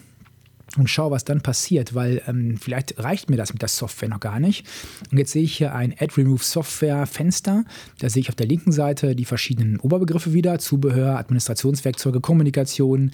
und 0.77 0.89
schaue, 0.89 1.11
was 1.11 1.25
dann 1.25 1.41
passiert, 1.41 1.95
weil 1.95 2.23
ähm, 2.27 2.57
vielleicht 2.61 2.99
reicht 2.99 3.31
mir 3.31 3.37
das 3.37 3.53
mit 3.53 3.63
der 3.63 3.69
Software 3.69 4.09
noch 4.09 4.21
gar 4.21 4.41
nicht. 4.41 4.67
Und 5.11 5.19
jetzt 5.19 5.33
sehe 5.33 5.43
ich 5.43 5.57
hier 5.57 5.75
ein 5.75 5.93
Add 5.93 6.15
Remove 6.17 6.43
Software 6.43 7.07
Fenster. 7.07 7.65
Da 7.99 8.09
sehe 8.09 8.21
ich 8.21 8.29
auf 8.29 8.35
der 8.35 8.47
linken 8.47 8.73
Seite 8.73 9.15
die 9.15 9.25
verschiedenen 9.25 9.79
Oberbegriffe 9.81 10.33
wieder: 10.33 10.59
Zubehör, 10.59 11.19
Administrationswerkzeuge, 11.19 12.21
Kommunikation, 12.21 13.13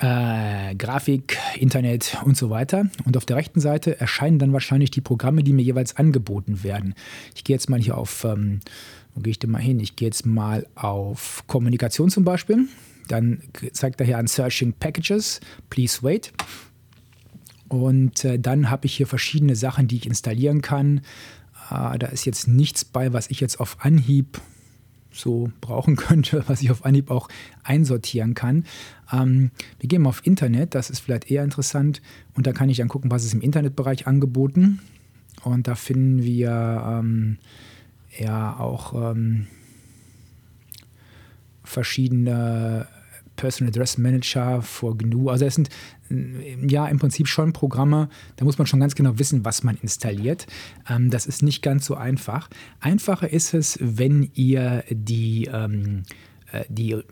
äh, 0.00 0.74
Grafik, 0.74 1.38
Internet 1.58 2.18
und 2.24 2.36
so 2.36 2.50
weiter. 2.50 2.86
Und 3.04 3.16
auf 3.16 3.26
der 3.26 3.36
rechten 3.36 3.60
Seite 3.60 4.00
erscheinen 4.00 4.38
dann 4.38 4.52
wahrscheinlich 4.52 4.90
die 4.90 5.00
Programme, 5.00 5.42
die 5.42 5.52
mir 5.52 5.62
jeweils 5.62 5.96
angeboten 5.96 6.62
werden. 6.62 6.94
Ich 7.34 7.44
gehe 7.44 7.54
jetzt 7.54 7.70
mal 7.70 7.80
hier 7.80 7.96
auf, 7.96 8.24
ähm, 8.24 8.60
wo 9.14 9.20
gehe 9.20 9.30
ich 9.32 9.38
denn 9.38 9.50
mal 9.50 9.62
hin? 9.62 9.80
Ich 9.80 9.96
gehe 9.96 10.08
jetzt 10.08 10.26
mal 10.26 10.66
auf 10.74 11.44
Kommunikation 11.46 12.10
zum 12.10 12.24
Beispiel. 12.24 12.68
Dann 13.08 13.42
zeigt 13.72 14.00
er 14.00 14.06
hier 14.06 14.18
an 14.18 14.28
Searching 14.28 14.72
Packages. 14.72 15.40
Please 15.68 15.98
wait. 16.02 16.32
Und 17.70 18.24
äh, 18.24 18.38
dann 18.38 18.68
habe 18.68 18.86
ich 18.86 18.96
hier 18.96 19.06
verschiedene 19.06 19.54
Sachen, 19.54 19.86
die 19.86 19.96
ich 19.96 20.06
installieren 20.06 20.60
kann. 20.60 21.02
Äh, 21.70 21.98
da 21.98 22.08
ist 22.08 22.26
jetzt 22.26 22.48
nichts 22.48 22.84
bei, 22.84 23.12
was 23.12 23.30
ich 23.30 23.38
jetzt 23.38 23.60
auf 23.60 23.76
Anhieb 23.84 24.40
so 25.12 25.52
brauchen 25.60 25.94
könnte, 26.08 26.42
was 26.48 26.62
ich 26.62 26.72
auf 26.72 26.84
Anhieb 26.84 27.12
auch 27.12 27.28
einsortieren 27.62 28.34
kann. 28.34 28.64
Ähm, 29.12 29.52
wir 29.78 29.88
gehen 29.88 30.02
mal 30.02 30.08
auf 30.08 30.26
Internet, 30.26 30.74
das 30.74 30.90
ist 30.90 30.98
vielleicht 30.98 31.30
eher 31.30 31.44
interessant. 31.44 32.02
Und 32.34 32.48
da 32.48 32.52
kann 32.52 32.68
ich 32.68 32.78
dann 32.78 32.88
gucken, 32.88 33.12
was 33.12 33.24
ist 33.24 33.34
im 33.34 33.40
Internetbereich 33.40 34.08
angeboten. 34.08 34.80
Und 35.44 35.68
da 35.68 35.76
finden 35.76 36.24
wir 36.24 36.50
ähm, 36.84 37.38
ja 38.18 38.58
auch 38.58 39.12
ähm, 39.12 39.46
verschiedene 41.62 42.88
Personal 43.40 43.70
Address 43.70 43.96
Manager 43.96 44.60
vor 44.60 44.98
GNU. 44.98 45.30
Also 45.30 45.46
es 45.46 45.54
sind 45.54 45.70
ja 46.68 46.86
im 46.86 46.98
Prinzip 46.98 47.26
schon 47.26 47.52
Programme, 47.52 48.10
da 48.36 48.44
muss 48.44 48.58
man 48.58 48.66
schon 48.66 48.80
ganz 48.80 48.94
genau 48.94 49.18
wissen, 49.18 49.44
was 49.44 49.62
man 49.62 49.78
installiert. 49.80 50.46
Ähm, 50.88 51.08
das 51.10 51.26
ist 51.26 51.42
nicht 51.42 51.62
ganz 51.62 51.86
so 51.86 51.94
einfach. 51.94 52.50
Einfacher 52.80 53.32
ist 53.32 53.54
es, 53.54 53.78
wenn 53.80 54.30
ihr 54.34 54.84
die 54.90 55.48
ähm, 55.50 56.02
äh, 56.02 56.29
die 56.68 56.92
äh, 56.92 57.02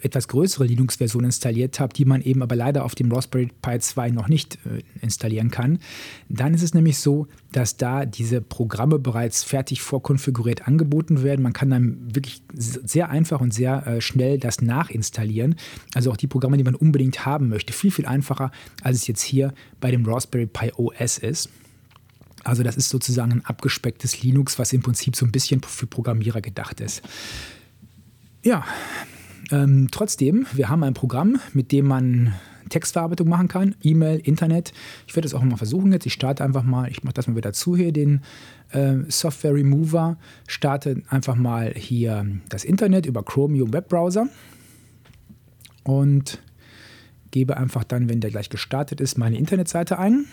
etwas 0.00 0.28
größere 0.28 0.64
Linux-Version 0.64 1.24
installiert 1.24 1.80
habt, 1.80 1.98
die 1.98 2.04
man 2.04 2.22
eben 2.22 2.42
aber 2.42 2.56
leider 2.56 2.84
auf 2.84 2.94
dem 2.94 3.10
Raspberry 3.12 3.50
Pi 3.62 3.78
2 3.78 4.10
noch 4.10 4.28
nicht 4.28 4.58
äh, 4.66 4.82
installieren 5.00 5.50
kann, 5.50 5.78
dann 6.28 6.54
ist 6.54 6.62
es 6.62 6.74
nämlich 6.74 6.98
so, 6.98 7.26
dass 7.52 7.76
da 7.76 8.04
diese 8.04 8.40
Programme 8.40 8.98
bereits 8.98 9.42
fertig 9.42 9.80
vorkonfiguriert 9.80 10.68
angeboten 10.68 11.22
werden. 11.22 11.42
Man 11.42 11.52
kann 11.52 11.70
dann 11.70 12.14
wirklich 12.14 12.42
sehr 12.52 13.08
einfach 13.08 13.40
und 13.40 13.54
sehr 13.54 14.00
schnell 14.00 14.38
das 14.38 14.60
nachinstallieren. 14.60 15.54
Also 15.94 16.10
auch 16.10 16.18
die 16.18 16.26
Programme, 16.26 16.58
die 16.58 16.64
man 16.64 16.74
unbedingt 16.74 17.24
haben 17.24 17.48
möchte. 17.48 17.72
Viel, 17.72 17.90
viel 17.90 18.04
einfacher, 18.04 18.50
als 18.82 18.98
es 18.98 19.06
jetzt 19.06 19.22
hier 19.22 19.54
bei 19.80 19.90
dem 19.90 20.04
Raspberry 20.04 20.46
Pi 20.46 20.72
OS 20.76 21.16
ist. 21.18 21.48
Also 22.44 22.62
das 22.62 22.76
ist 22.76 22.88
sozusagen 22.88 23.32
ein 23.32 23.44
abgespecktes 23.44 24.22
Linux, 24.22 24.58
was 24.58 24.72
im 24.72 24.82
Prinzip 24.82 25.16
so 25.16 25.26
ein 25.26 25.32
bisschen 25.32 25.62
für 25.62 25.86
Programmierer 25.86 26.40
gedacht 26.40 26.80
ist. 26.80 27.02
Ja, 28.48 28.64
ähm, 29.50 29.88
trotzdem, 29.90 30.46
wir 30.54 30.70
haben 30.70 30.82
ein 30.82 30.94
Programm, 30.94 31.38
mit 31.52 31.70
dem 31.70 31.86
man 31.86 32.32
Textverarbeitung 32.70 33.28
machen 33.28 33.46
kann, 33.46 33.74
E-Mail, 33.82 34.20
Internet. 34.20 34.72
Ich 35.06 35.14
werde 35.14 35.28
es 35.28 35.34
auch 35.34 35.42
mal 35.42 35.58
versuchen 35.58 35.92
jetzt. 35.92 36.06
Ich 36.06 36.14
starte 36.14 36.44
einfach 36.44 36.62
mal, 36.62 36.90
ich 36.90 37.04
mache 37.04 37.12
das 37.12 37.26
mal 37.26 37.36
wieder 37.36 37.52
zu 37.52 37.76
hier, 37.76 37.92
den 37.92 38.22
äh, 38.70 39.00
Software 39.08 39.52
Remover. 39.52 40.16
Starte 40.46 41.02
einfach 41.10 41.36
mal 41.36 41.74
hier 41.76 42.26
das 42.48 42.64
Internet 42.64 43.04
über 43.04 43.22
Chromium 43.22 43.74
Webbrowser 43.74 44.28
und 45.84 46.40
gebe 47.30 47.58
einfach 47.58 47.84
dann, 47.84 48.08
wenn 48.08 48.22
der 48.22 48.30
gleich 48.30 48.48
gestartet 48.48 49.02
ist, 49.02 49.18
meine 49.18 49.36
Internetseite 49.36 49.98
ein 49.98 50.24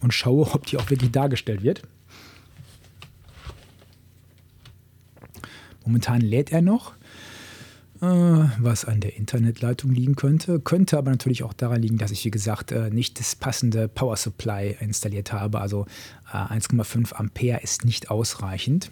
und 0.00 0.14
schaue, 0.14 0.54
ob 0.54 0.64
die 0.64 0.78
auch 0.78 0.88
wirklich 0.88 1.12
dargestellt 1.12 1.62
wird. 1.62 1.82
Momentan 5.84 6.22
lädt 6.22 6.50
er 6.50 6.62
noch. 6.62 6.94
Äh, 8.02 8.48
was 8.58 8.84
an 8.84 8.98
der 8.98 9.16
Internetleitung 9.16 9.92
liegen 9.92 10.16
könnte. 10.16 10.58
Könnte 10.58 10.98
aber 10.98 11.12
natürlich 11.12 11.44
auch 11.44 11.52
daran 11.52 11.80
liegen, 11.80 11.98
dass 11.98 12.10
ich, 12.10 12.24
wie 12.24 12.32
gesagt, 12.32 12.72
äh, 12.72 12.90
nicht 12.90 13.20
das 13.20 13.36
passende 13.36 13.86
Power 13.86 14.16
Supply 14.16 14.76
installiert 14.80 15.32
habe. 15.32 15.60
Also 15.60 15.86
1,5 16.32 17.12
äh, 17.12 17.14
Ampere 17.14 17.60
ist 17.60 17.84
nicht 17.84 18.10
ausreichend. 18.10 18.90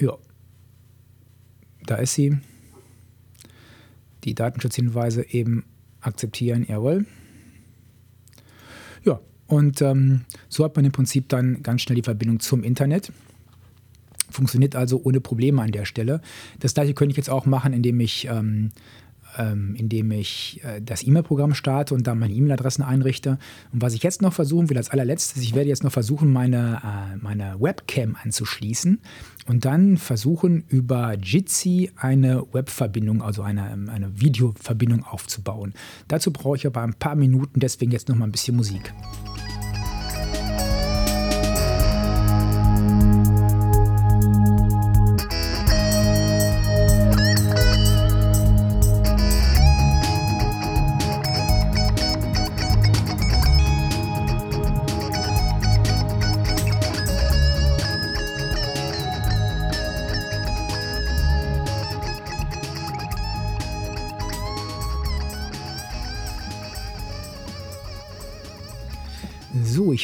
Ja, 0.00 0.16
da 1.86 1.96
ist 1.96 2.14
sie. 2.14 2.38
Die 4.24 4.34
Datenschutzhinweise 4.34 5.26
eben 5.30 5.64
akzeptieren, 6.00 6.64
jawohl. 6.68 7.06
Ja, 9.04 9.20
und 9.46 9.82
ähm, 9.82 10.22
so 10.48 10.64
hat 10.64 10.76
man 10.76 10.84
im 10.84 10.92
Prinzip 10.92 11.28
dann 11.28 11.62
ganz 11.62 11.82
schnell 11.82 11.96
die 11.96 12.02
Verbindung 12.02 12.40
zum 12.40 12.62
Internet. 12.62 13.12
Funktioniert 14.30 14.76
also 14.76 15.00
ohne 15.02 15.20
Probleme 15.20 15.60
an 15.60 15.72
der 15.72 15.84
Stelle. 15.84 16.20
Das 16.60 16.74
gleiche 16.74 16.94
könnte 16.94 17.10
ich 17.10 17.16
jetzt 17.16 17.30
auch 17.30 17.46
machen, 17.46 17.72
indem 17.72 18.00
ich 18.00 18.26
ähm, 18.26 18.70
ähm, 19.38 19.74
indem 19.76 20.10
ich 20.12 20.60
äh, 20.64 20.80
das 20.80 21.02
E-Mail-Programm 21.02 21.54
starte 21.54 21.94
und 21.94 22.06
dann 22.06 22.18
meine 22.18 22.34
E-Mail-Adressen 22.34 22.82
einrichte. 22.82 23.38
Und 23.72 23.82
was 23.82 23.94
ich 23.94 24.02
jetzt 24.02 24.22
noch 24.22 24.32
versuchen 24.32 24.70
will 24.70 24.76
als 24.76 24.90
allerletztes, 24.90 25.42
ich 25.42 25.54
werde 25.54 25.68
jetzt 25.68 25.84
noch 25.84 25.92
versuchen, 25.92 26.32
meine, 26.32 26.80
äh, 26.84 27.16
meine 27.16 27.56
Webcam 27.60 28.16
anzuschließen 28.22 29.00
und 29.46 29.64
dann 29.64 29.96
versuchen, 29.96 30.64
über 30.68 31.14
Jitsi 31.14 31.90
eine 31.96 32.44
Webverbindung, 32.52 33.22
also 33.22 33.42
eine, 33.42 33.62
eine 33.62 34.20
Videoverbindung 34.20 35.04
aufzubauen. 35.04 35.74
Dazu 36.08 36.32
brauche 36.32 36.56
ich 36.56 36.66
aber 36.66 36.82
ein 36.82 36.94
paar 36.94 37.14
Minuten, 37.14 37.60
deswegen 37.60 37.92
jetzt 37.92 38.08
noch 38.08 38.16
mal 38.16 38.26
ein 38.26 38.32
bisschen 38.32 38.56
Musik. 38.56 38.92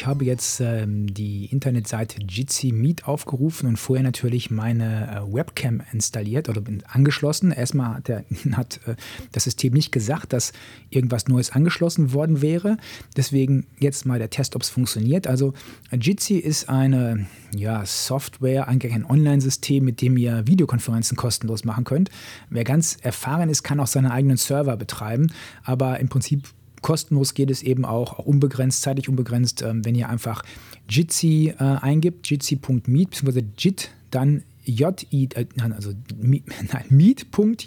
Habe 0.07 0.25
jetzt 0.25 0.59
ähm, 0.59 1.13
die 1.13 1.45
Internetseite 1.45 2.19
Jitsi 2.27 2.71
Meet 2.71 3.07
aufgerufen 3.07 3.67
und 3.67 3.77
vorher 3.77 4.03
natürlich 4.03 4.49
meine 4.49 5.23
äh, 5.27 5.33
Webcam 5.33 5.81
installiert 5.91 6.49
oder 6.49 6.61
angeschlossen. 6.87 7.51
Erstmal 7.51 7.95
hat, 7.95 8.07
der, 8.07 8.25
hat 8.53 8.79
äh, 8.87 8.95
das 9.33 9.43
System 9.43 9.73
nicht 9.73 9.91
gesagt, 9.91 10.33
dass 10.33 10.53
irgendwas 10.89 11.27
Neues 11.27 11.51
angeschlossen 11.51 12.13
worden 12.13 12.41
wäre. 12.41 12.77
Deswegen 13.15 13.67
jetzt 13.79 14.05
mal 14.05 14.17
der 14.17 14.29
Test, 14.29 14.55
ob 14.55 14.63
es 14.63 14.69
funktioniert. 14.69 15.27
Also 15.27 15.53
Jitsi 15.91 16.37
ist 16.37 16.69
eine 16.69 17.27
ja, 17.55 17.85
Software, 17.85 18.67
eigentlich 18.67 18.93
ein 18.93 19.05
Online-System, 19.05 19.83
mit 19.83 20.01
dem 20.01 20.17
ihr 20.17 20.47
Videokonferenzen 20.47 21.17
kostenlos 21.17 21.65
machen 21.65 21.83
könnt. 21.83 22.09
Wer 22.49 22.63
ganz 22.63 22.97
erfahren 23.01 23.49
ist, 23.49 23.63
kann 23.63 23.79
auch 23.79 23.87
seine 23.87 24.11
eigenen 24.11 24.37
Server 24.37 24.77
betreiben, 24.77 25.31
aber 25.63 25.99
im 25.99 26.09
Prinzip 26.09 26.47
kostenlos 26.81 27.33
geht 27.33 27.51
es 27.51 27.63
eben 27.63 27.85
auch, 27.85 28.19
auch 28.19 28.25
unbegrenzt, 28.25 28.81
zeitlich 28.81 29.09
unbegrenzt, 29.09 29.61
ähm, 29.61 29.83
wenn 29.85 29.95
ihr 29.95 30.09
einfach 30.09 30.43
Jitsi 30.89 31.53
äh, 31.57 31.63
eingibt, 31.63 32.29
jitsi.meet, 32.29 33.09
beziehungsweise 33.09 33.43
jit, 33.57 33.91
dann 34.11 34.43
j 34.67 35.05
äh, 35.11 35.45
also 35.75 35.93
meet.jit.si, 36.89 37.57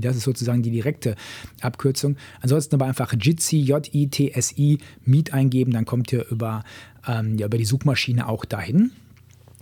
das 0.00 0.16
ist 0.16 0.24
sozusagen 0.24 0.62
die 0.62 0.70
direkte 0.70 1.16
Abkürzung. 1.60 2.16
Ansonsten 2.40 2.74
aber 2.76 2.86
einfach 2.86 3.12
Jitsi, 3.18 3.58
J-I-T-S-I, 3.58 4.78
Meet 5.04 5.34
eingeben, 5.34 5.72
dann 5.72 5.84
kommt 5.84 6.12
ihr 6.12 6.26
über, 6.30 6.64
ähm, 7.06 7.36
ja, 7.38 7.46
über 7.46 7.58
die 7.58 7.64
Suchmaschine 7.64 8.28
auch 8.28 8.44
dahin. 8.44 8.92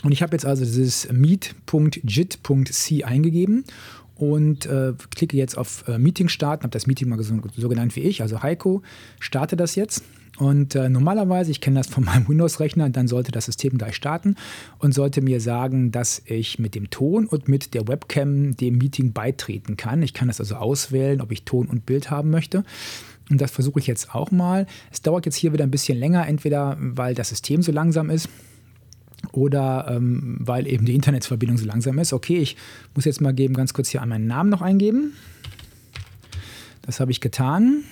Und 0.04 0.12
ich 0.12 0.22
habe 0.22 0.32
jetzt 0.32 0.46
also 0.46 0.64
dieses 0.64 1.10
meet.jit.c 1.12 3.04
eingegeben 3.04 3.64
und 4.18 4.66
äh, 4.66 4.92
klicke 5.14 5.36
jetzt 5.36 5.56
auf 5.56 5.86
äh, 5.88 5.98
Meeting 5.98 6.28
starten, 6.28 6.64
habe 6.64 6.72
das 6.72 6.86
Meeting 6.86 7.08
mal 7.08 7.22
so, 7.22 7.34
so, 7.56 7.68
genannt 7.68 7.96
wie 7.96 8.00
ich, 8.00 8.20
also 8.20 8.42
Heiko, 8.42 8.82
starte 9.20 9.56
das 9.56 9.74
jetzt. 9.76 10.02
Und 10.38 10.76
äh, 10.76 10.88
normalerweise, 10.88 11.50
ich 11.50 11.60
kenne 11.60 11.80
das 11.80 11.88
von 11.88 12.04
meinem 12.04 12.28
Windows-Rechner, 12.28 12.90
dann 12.90 13.08
sollte 13.08 13.32
das 13.32 13.46
System 13.46 13.78
gleich 13.78 13.96
starten 13.96 14.36
und 14.78 14.92
sollte 14.92 15.20
mir 15.20 15.40
sagen, 15.40 15.92
dass 15.92 16.22
ich 16.26 16.58
mit 16.58 16.74
dem 16.74 16.90
Ton 16.90 17.26
und 17.26 17.48
mit 17.48 17.74
der 17.74 17.88
Webcam 17.88 18.56
dem 18.56 18.78
Meeting 18.78 19.12
beitreten 19.12 19.76
kann. 19.76 20.02
Ich 20.02 20.14
kann 20.14 20.28
das 20.28 20.40
also 20.40 20.56
auswählen, 20.56 21.20
ob 21.20 21.32
ich 21.32 21.44
Ton 21.44 21.66
und 21.66 21.86
Bild 21.86 22.10
haben 22.10 22.30
möchte. 22.30 22.64
Und 23.30 23.40
das 23.40 23.50
versuche 23.50 23.78
ich 23.78 23.86
jetzt 23.86 24.14
auch 24.14 24.30
mal. 24.30 24.66
Es 24.90 25.02
dauert 25.02 25.26
jetzt 25.26 25.36
hier 25.36 25.52
wieder 25.52 25.64
ein 25.64 25.70
bisschen 25.70 25.98
länger, 25.98 26.26
entweder 26.26 26.76
weil 26.80 27.14
das 27.14 27.28
System 27.28 27.62
so 27.62 27.72
langsam 27.72 28.10
ist 28.10 28.28
oder 29.32 29.86
ähm, 29.90 30.36
weil 30.40 30.66
eben 30.66 30.84
die 30.84 30.94
Internetverbindung 30.94 31.58
so 31.58 31.66
langsam 31.66 31.98
ist. 31.98 32.12
Okay, 32.12 32.38
ich 32.38 32.56
muss 32.94 33.04
jetzt 33.04 33.20
mal 33.20 33.34
geben, 33.34 33.54
ganz 33.54 33.72
kurz 33.74 33.88
hier 33.88 34.04
meinen 34.06 34.26
Namen 34.26 34.50
noch 34.50 34.62
eingeben. 34.62 35.12
Das 36.82 37.00
habe 37.00 37.10
ich 37.10 37.20
getan. 37.20 37.84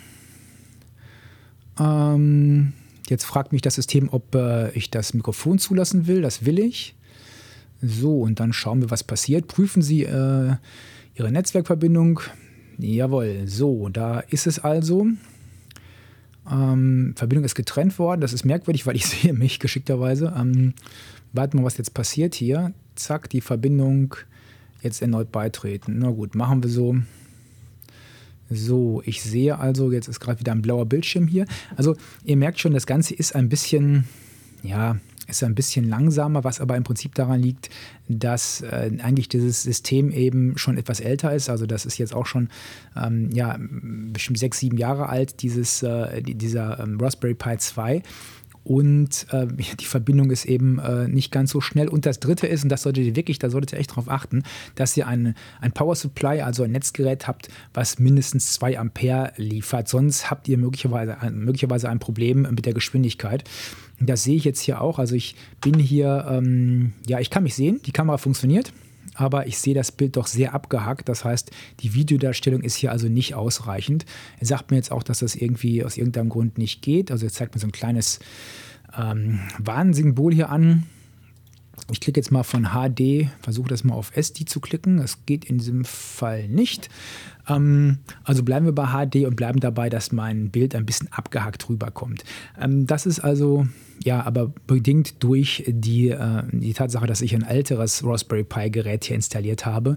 Ähm, 1.78 2.72
jetzt 3.08 3.24
fragt 3.24 3.52
mich 3.52 3.62
das 3.62 3.74
System, 3.74 4.08
ob 4.10 4.34
äh, 4.34 4.70
ich 4.70 4.90
das 4.90 5.14
Mikrofon 5.14 5.58
zulassen 5.58 6.06
will. 6.06 6.22
Das 6.22 6.46
will 6.46 6.58
ich. 6.58 6.94
So, 7.82 8.22
und 8.22 8.40
dann 8.40 8.52
schauen 8.52 8.80
wir, 8.80 8.90
was 8.90 9.04
passiert. 9.04 9.48
Prüfen 9.48 9.82
Sie 9.82 10.04
äh, 10.04 10.54
Ihre 11.14 11.30
Netzwerkverbindung. 11.30 12.20
Jawohl, 12.78 13.42
so, 13.46 13.88
da 13.88 14.20
ist 14.20 14.46
es 14.46 14.58
also. 14.58 15.06
Ähm, 16.50 17.14
Verbindung 17.16 17.44
ist 17.44 17.54
getrennt 17.54 17.98
worden. 17.98 18.20
Das 18.20 18.32
ist 18.32 18.44
merkwürdig, 18.44 18.86
weil 18.86 18.96
ich 18.96 19.06
sehe 19.06 19.32
mich 19.32 19.58
geschickterweise. 19.58 20.32
Ähm, 20.38 20.74
warten 21.36 21.58
wir, 21.58 21.64
was 21.64 21.78
jetzt 21.78 21.94
passiert 21.94 22.34
hier. 22.34 22.72
Zack, 22.94 23.28
die 23.30 23.40
Verbindung 23.40 24.14
jetzt 24.82 25.02
erneut 25.02 25.32
beitreten. 25.32 25.98
Na 25.98 26.10
gut, 26.10 26.34
machen 26.34 26.62
wir 26.62 26.70
so. 26.70 26.96
So, 28.48 29.02
ich 29.04 29.22
sehe 29.22 29.58
also, 29.58 29.90
jetzt 29.90 30.08
ist 30.08 30.20
gerade 30.20 30.38
wieder 30.38 30.52
ein 30.52 30.62
blauer 30.62 30.86
Bildschirm 30.86 31.26
hier. 31.26 31.46
Also 31.76 31.96
ihr 32.24 32.36
merkt 32.36 32.60
schon, 32.60 32.72
das 32.72 32.86
Ganze 32.86 33.14
ist 33.14 33.34
ein 33.34 33.48
bisschen, 33.48 34.04
ja, 34.62 34.98
ist 35.26 35.42
ein 35.42 35.56
bisschen 35.56 35.88
langsamer, 35.88 36.44
was 36.44 36.60
aber 36.60 36.76
im 36.76 36.84
Prinzip 36.84 37.14
daran 37.16 37.40
liegt, 37.40 37.70
dass 38.08 38.60
äh, 38.60 38.92
eigentlich 39.02 39.28
dieses 39.28 39.62
System 39.64 40.10
eben 40.12 40.56
schon 40.56 40.78
etwas 40.78 41.00
älter 41.00 41.34
ist. 41.34 41.50
Also 41.50 41.66
das 41.66 41.84
ist 41.84 41.98
jetzt 41.98 42.14
auch 42.14 42.26
schon 42.26 42.48
ähm, 42.96 43.30
ja, 43.32 43.58
bestimmt 43.58 44.38
sechs, 44.38 44.60
sieben 44.60 44.78
Jahre 44.78 45.08
alt, 45.08 45.42
dieses, 45.42 45.82
äh, 45.82 46.22
dieser 46.22 46.78
ähm, 46.78 46.98
Raspberry 47.00 47.34
Pi 47.34 47.58
2 47.58 48.02
und 48.66 49.26
äh, 49.30 49.46
die 49.78 49.84
Verbindung 49.84 50.32
ist 50.32 50.44
eben 50.44 50.80
äh, 50.80 51.06
nicht 51.06 51.30
ganz 51.30 51.52
so 51.52 51.60
schnell. 51.60 51.86
Und 51.86 52.04
das 52.04 52.18
dritte 52.18 52.48
ist, 52.48 52.64
und 52.64 52.68
das 52.68 52.82
solltet 52.82 53.04
ihr 53.04 53.14
wirklich, 53.14 53.38
da 53.38 53.48
solltet 53.48 53.72
ihr 53.72 53.78
echt 53.78 53.92
darauf 53.92 54.10
achten, 54.10 54.42
dass 54.74 54.96
ihr 54.96 55.06
ein, 55.06 55.36
ein 55.60 55.70
Power 55.70 55.94
Supply, 55.94 56.40
also 56.40 56.64
ein 56.64 56.72
Netzgerät 56.72 57.28
habt, 57.28 57.48
was 57.74 58.00
mindestens 58.00 58.54
2 58.54 58.80
Ampere 58.80 59.32
liefert. 59.36 59.86
Sonst 59.86 60.32
habt 60.32 60.48
ihr 60.48 60.58
möglicherweise, 60.58 61.16
möglicherweise 61.30 61.88
ein 61.88 62.00
Problem 62.00 62.42
mit 62.42 62.66
der 62.66 62.74
Geschwindigkeit. 62.74 63.44
Das 64.00 64.24
sehe 64.24 64.34
ich 64.34 64.44
jetzt 64.44 64.60
hier 64.60 64.80
auch. 64.80 64.98
Also 64.98 65.14
ich 65.14 65.36
bin 65.60 65.78
hier, 65.78 66.26
ähm, 66.28 66.92
ja, 67.06 67.20
ich 67.20 67.30
kann 67.30 67.44
mich 67.44 67.54
sehen, 67.54 67.80
die 67.86 67.92
Kamera 67.92 68.18
funktioniert 68.18 68.72
aber 69.16 69.46
ich 69.46 69.58
sehe 69.58 69.74
das 69.74 69.92
Bild 69.92 70.16
doch 70.16 70.26
sehr 70.26 70.54
abgehackt. 70.54 71.08
Das 71.08 71.24
heißt, 71.24 71.50
die 71.80 71.94
Videodarstellung 71.94 72.62
ist 72.62 72.76
hier 72.76 72.92
also 72.92 73.08
nicht 73.08 73.34
ausreichend. 73.34 74.04
Er 74.38 74.46
sagt 74.46 74.70
mir 74.70 74.76
jetzt 74.76 74.92
auch, 74.92 75.02
dass 75.02 75.20
das 75.20 75.34
irgendwie 75.34 75.84
aus 75.84 75.96
irgendeinem 75.96 76.28
Grund 76.28 76.58
nicht 76.58 76.82
geht. 76.82 77.10
Also 77.10 77.26
er 77.26 77.32
zeigt 77.32 77.54
mir 77.54 77.60
so 77.60 77.66
ein 77.66 77.72
kleines 77.72 78.20
ähm, 78.96 79.40
Warnsymbol 79.58 80.34
hier 80.34 80.50
an. 80.50 80.84
Ich 81.90 82.00
klicke 82.00 82.18
jetzt 82.18 82.32
mal 82.32 82.42
von 82.42 82.70
HD, 82.72 83.28
versuche 83.40 83.68
das 83.68 83.84
mal 83.84 83.94
auf 83.94 84.16
SD 84.16 84.44
zu 84.44 84.60
klicken. 84.60 84.98
Das 84.98 85.24
geht 85.24 85.44
in 85.44 85.58
diesem 85.58 85.84
Fall 85.84 86.48
nicht. 86.48 86.88
Ähm, 87.48 87.98
also 88.24 88.42
bleiben 88.42 88.66
wir 88.66 88.74
bei 88.74 88.86
HD 88.86 89.26
und 89.26 89.36
bleiben 89.36 89.60
dabei, 89.60 89.88
dass 89.88 90.12
mein 90.12 90.50
Bild 90.50 90.74
ein 90.74 90.86
bisschen 90.86 91.08
abgehackt 91.12 91.68
rüberkommt. 91.68 92.24
Ähm, 92.60 92.86
das 92.86 93.06
ist 93.06 93.20
also 93.20 93.66
ja, 94.04 94.24
aber 94.24 94.52
bedingt 94.66 95.22
durch 95.22 95.64
die, 95.66 96.10
äh, 96.10 96.42
die 96.52 96.72
Tatsache, 96.74 97.06
dass 97.06 97.22
ich 97.22 97.34
ein 97.34 97.42
älteres 97.42 98.04
Raspberry 98.04 98.44
Pi 98.44 98.70
Gerät 98.70 99.04
hier 99.04 99.16
installiert 99.16 99.66
habe. 99.66 99.96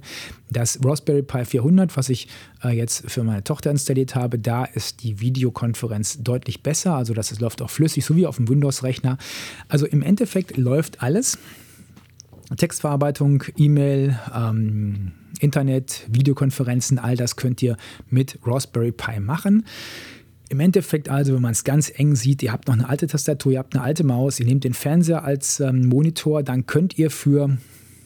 Das 0.49 0.79
Raspberry 0.83 1.21
Pi 1.21 1.45
400, 1.45 1.95
was 1.97 2.09
ich 2.09 2.27
äh, 2.63 2.69
jetzt 2.69 3.09
für 3.09 3.23
meine 3.23 3.43
Tochter 3.43 3.71
installiert 3.71 4.15
habe, 4.15 4.39
da 4.39 4.65
ist 4.65 5.03
die 5.03 5.19
Videokonferenz 5.19 6.23
deutlich 6.23 6.63
besser. 6.63 6.95
Also 6.95 7.13
das 7.13 7.37
läuft 7.39 7.61
auch 7.61 7.69
flüssig, 7.69 8.05
so 8.05 8.15
wie 8.15 8.25
auf 8.25 8.37
dem 8.37 8.47
Windows-Rechner. 8.47 9.17
Also 9.67 9.85
im 9.85 10.01
Endeffekt 10.01 10.57
läuft 10.57 11.03
alles. 11.03 11.37
Textverarbeitung, 12.55 13.43
E-Mail, 13.57 14.19
ähm, 14.33 15.11
Internet, 15.39 16.05
Videokonferenzen, 16.09 16.99
all 16.99 17.15
das 17.15 17.35
könnt 17.35 17.61
ihr 17.61 17.77
mit 18.09 18.39
Raspberry 18.45 18.91
Pi 18.91 19.19
machen. 19.19 19.65
Im 20.49 20.59
Endeffekt 20.59 21.09
also, 21.09 21.35
wenn 21.35 21.43
man 21.43 21.51
es 21.51 21.63
ganz 21.63 21.91
eng 21.95 22.15
sieht, 22.15 22.41
ihr 22.41 22.51
habt 22.51 22.67
noch 22.67 22.73
eine 22.73 22.89
alte 22.89 23.05
Tastatur, 23.05 23.51
ihr 23.51 23.59
habt 23.59 23.75
eine 23.75 23.83
alte 23.83 24.03
Maus, 24.03 24.39
ihr 24.39 24.47
nehmt 24.47 24.63
den 24.63 24.73
Fernseher 24.73 25.23
als 25.23 25.59
ähm, 25.59 25.87
Monitor, 25.87 26.41
dann 26.41 26.65
könnt 26.65 26.97
ihr 26.97 27.11
für 27.11 27.57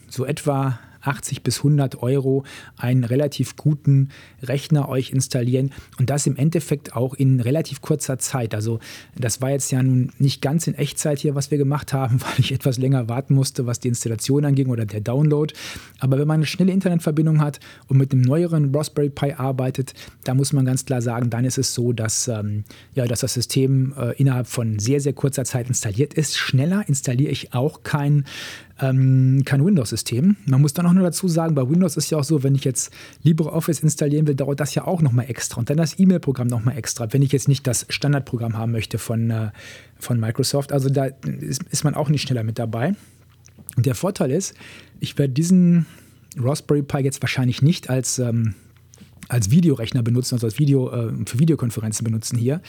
so 0.10 0.26
etwa 0.26 0.78
80 1.04 1.44
bis 1.44 1.60
100 1.60 2.02
Euro 2.02 2.44
einen 2.78 3.04
relativ 3.04 3.56
guten 3.56 4.10
Rechner 4.42 4.89
euch 4.89 5.12
installieren 5.12 5.72
und 6.00 6.10
das 6.10 6.26
im 6.26 6.36
Endeffekt 6.36 6.96
auch 6.96 7.13
in 7.13 7.39
relativ 7.39 7.82
kurzer 7.82 8.18
Zeit. 8.20 8.56
Also 8.56 8.80
das 9.16 9.42
war 9.42 9.52
jetzt 9.52 9.72
ja 9.72 9.84
nun 9.84 10.12
nicht 10.18 10.42
ganz 10.42 10.68
in 10.68 10.76
Echtzeit 10.76 11.20
hier, 11.20 11.36
was 11.36 11.52
wir 11.52 11.58
gemacht 11.58 11.94
haben, 11.94 12.22
weil 12.22 12.39
ich 12.39 12.52
etwas 12.52 12.78
länger 12.78 13.10
warten 13.10 13.34
musste, 13.34 13.66
was 13.66 13.80
die 13.80 13.89
Installation 13.89 14.46
anging 14.46 14.68
oder 14.68 14.86
der 14.86 15.02
Download. 15.02 15.54
Aber 16.00 16.18
wenn 16.18 16.28
man 16.28 16.36
eine 16.36 16.46
schnelle 16.46 16.72
Internetverbindung 16.72 17.42
hat 17.42 17.60
und 17.88 17.98
mit 17.98 18.12
einem 18.12 18.22
neueren 18.22 18.74
Raspberry 18.76 19.10
Pi 19.10 19.34
arbeitet, 19.34 19.94
da 20.24 20.34
muss 20.34 20.54
man 20.54 20.66
ganz 20.66 20.86
klar 20.86 21.02
sagen, 21.02 21.30
dann 21.30 21.46
ist 21.46 21.58
es 21.58 21.74
so, 21.74 21.94
dass, 21.94 22.28
ähm, 22.28 22.63
ja, 22.94 23.06
dass 23.06 23.22
das 23.22 23.34
System 23.34 23.94
äh, 23.98 24.16
innerhalb 24.18 24.48
von 24.48 24.80
sehr, 24.80 25.00
sehr 25.00 25.13
kurzer 25.13 25.46
Zeit 25.46 25.68
installiert 25.68 26.13
ist. 26.13 26.38
Schneller 26.38 26.84
installiere 26.88 27.32
ich 27.32 27.54
auch 27.54 27.84
kein 27.84 28.26
ähm, 28.84 29.43
kein 29.46 29.65
Windows-System. 29.65 30.36
Man 30.46 30.62
muss 30.62 30.74
dann 30.74 30.86
auch 30.86 30.93
nur 30.93 31.04
dazu 31.04 31.28
sagen, 31.28 31.56
bei 31.56 31.67
Windows 31.67 31.96
ist 31.96 32.10
ja 32.10 32.17
auch 32.17 32.24
so, 32.24 32.43
wenn 32.43 32.56
ich 32.56 32.65
jetzt 32.65 32.93
LibreOffice 33.24 33.80
installieren 33.80 34.28
will, 34.28 34.36
dauert 34.36 34.60
das 34.60 34.76
ja 34.76 34.86
auch 34.86 35.02
nochmal 35.02 35.30
extra. 35.30 35.60
Und 35.60 35.69
dann 35.69 35.78
das 35.78 36.00
E-Mail-Programm 36.00 36.48
nochmal 36.48 36.78
extra, 36.78 37.12
wenn 37.13 37.22
ich 37.22 37.32
jetzt 37.32 37.48
nicht 37.48 37.65
das 37.65 37.86
Standardprogramm 37.89 38.58
haben 38.58 38.72
möchte 38.72 38.98
von, 38.98 39.30
äh, 39.30 39.52
von 39.98 40.19
Microsoft. 40.19 40.74
Also 40.74 40.89
da 40.89 41.06
ist, 41.06 41.63
ist 41.63 41.84
man 41.84 41.96
auch 41.96 42.10
nicht 42.10 42.24
schneller 42.24 42.43
mit 42.43 42.60
dabei. 42.60 42.96
Und 43.78 43.86
der 43.86 43.96
Vorteil 43.96 44.32
ist, 44.32 44.54
ich 45.00 45.17
werde 45.17 45.34
diesen 45.34 45.86
Raspberry 46.38 46.84
Pi 46.84 47.00
jetzt 47.00 47.22
wahrscheinlich 47.22 47.62
nicht 47.62 47.89
als 47.89 48.19
ähm, 48.19 48.56
als 49.30 49.52
Videorechner 49.52 50.04
benutzen, 50.04 50.36
also 50.36 50.48
als 50.48 50.60
Video, 50.60 50.92
äh, 50.92 51.12
für 51.26 51.40
Videokonferenzen 51.40 52.04
benutzen 52.04 52.38
hier. 52.38 52.62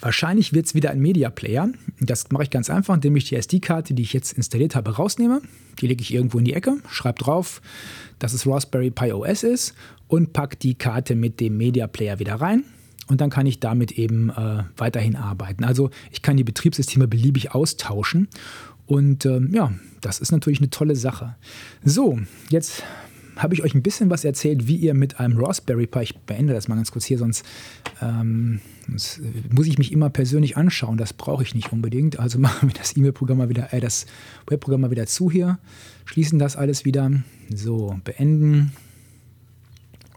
Wahrscheinlich 0.00 0.52
wird 0.52 0.66
es 0.66 0.74
wieder 0.74 0.90
ein 0.90 1.00
Media 1.00 1.30
Player. 1.30 1.68
Das 2.00 2.30
mache 2.30 2.44
ich 2.44 2.50
ganz 2.50 2.68
einfach, 2.70 2.94
indem 2.94 3.16
ich 3.16 3.24
die 3.24 3.36
SD-Karte, 3.36 3.94
die 3.94 4.02
ich 4.02 4.12
jetzt 4.12 4.32
installiert 4.32 4.74
habe, 4.74 4.96
rausnehme. 4.96 5.40
Die 5.80 5.86
lege 5.86 6.02
ich 6.02 6.12
irgendwo 6.12 6.38
in 6.38 6.44
die 6.44 6.54
Ecke, 6.54 6.78
schreibe 6.88 7.22
drauf, 7.22 7.62
dass 8.18 8.32
es 8.32 8.46
Raspberry 8.46 8.90
Pi 8.90 9.12
OS 9.12 9.42
ist 9.42 9.74
und 10.08 10.32
packe 10.32 10.56
die 10.56 10.74
Karte 10.74 11.14
mit 11.14 11.40
dem 11.40 11.56
Media 11.56 11.86
Player 11.86 12.18
wieder 12.18 12.34
rein. 12.36 12.64
Und 13.06 13.20
dann 13.20 13.30
kann 13.30 13.46
ich 13.46 13.60
damit 13.60 13.92
eben 13.92 14.30
äh, 14.30 14.64
weiterhin 14.76 15.16
arbeiten. 15.16 15.64
Also 15.64 15.90
ich 16.10 16.22
kann 16.22 16.36
die 16.36 16.44
Betriebssysteme 16.44 17.06
beliebig 17.06 17.54
austauschen. 17.54 18.28
Und 18.86 19.26
ähm, 19.26 19.50
ja, 19.52 19.72
das 20.00 20.20
ist 20.20 20.32
natürlich 20.32 20.60
eine 20.60 20.70
tolle 20.70 20.96
Sache. 20.96 21.36
So, 21.84 22.18
jetzt 22.50 22.82
habe 23.36 23.54
ich 23.54 23.62
euch 23.62 23.74
ein 23.74 23.82
bisschen 23.82 24.10
was 24.10 24.24
erzählt, 24.24 24.66
wie 24.66 24.76
ihr 24.76 24.94
mit 24.94 25.20
einem 25.20 25.38
Raspberry 25.38 25.86
Pi, 25.86 26.00
ich 26.02 26.16
beende 26.16 26.54
das 26.54 26.68
mal 26.68 26.76
ganz 26.76 26.90
kurz 26.90 27.04
hier, 27.04 27.18
sonst, 27.18 27.44
ähm, 28.00 28.60
sonst 28.86 29.20
muss 29.50 29.66
ich 29.66 29.78
mich 29.78 29.92
immer 29.92 30.10
persönlich 30.10 30.56
anschauen. 30.56 30.96
Das 30.96 31.12
brauche 31.12 31.42
ich 31.42 31.54
nicht 31.54 31.72
unbedingt. 31.72 32.18
Also 32.18 32.38
machen 32.40 32.68
wir 32.68 32.74
das 32.74 32.96
E-Mail-Programm 32.96 33.38
mal 33.38 33.48
wieder, 33.48 33.72
äh, 33.72 33.80
das 33.80 34.06
Webprogramm 34.46 34.82
mal 34.82 34.90
wieder 34.90 35.06
zu 35.06 35.30
hier, 35.30 35.58
schließen 36.04 36.38
das 36.38 36.56
alles 36.56 36.84
wieder. 36.84 37.10
So, 37.54 37.98
beenden. 38.04 38.72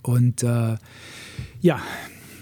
Und 0.03 0.43
äh, 0.43 0.77
ja, 1.61 1.81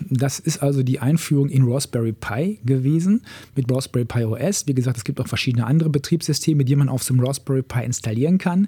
das 0.09 0.39
ist 0.39 0.61
also 0.61 0.83
die 0.83 0.99
Einführung 0.99 1.49
in 1.49 1.63
Raspberry 1.63 2.13
Pi 2.13 2.59
gewesen 2.65 3.21
mit 3.55 3.71
Raspberry 3.71 4.05
Pi 4.05 4.23
OS. 4.25 4.67
Wie 4.67 4.73
gesagt, 4.73 4.97
es 4.97 5.03
gibt 5.03 5.19
auch 5.19 5.27
verschiedene 5.27 5.65
andere 5.65 5.89
Betriebssysteme, 5.89 6.65
die 6.65 6.75
man 6.75 6.89
auf 6.89 7.03
so 7.03 7.13
einem 7.13 7.25
Raspberry 7.25 7.63
Pi 7.63 7.83
installieren 7.83 8.37
kann. 8.37 8.67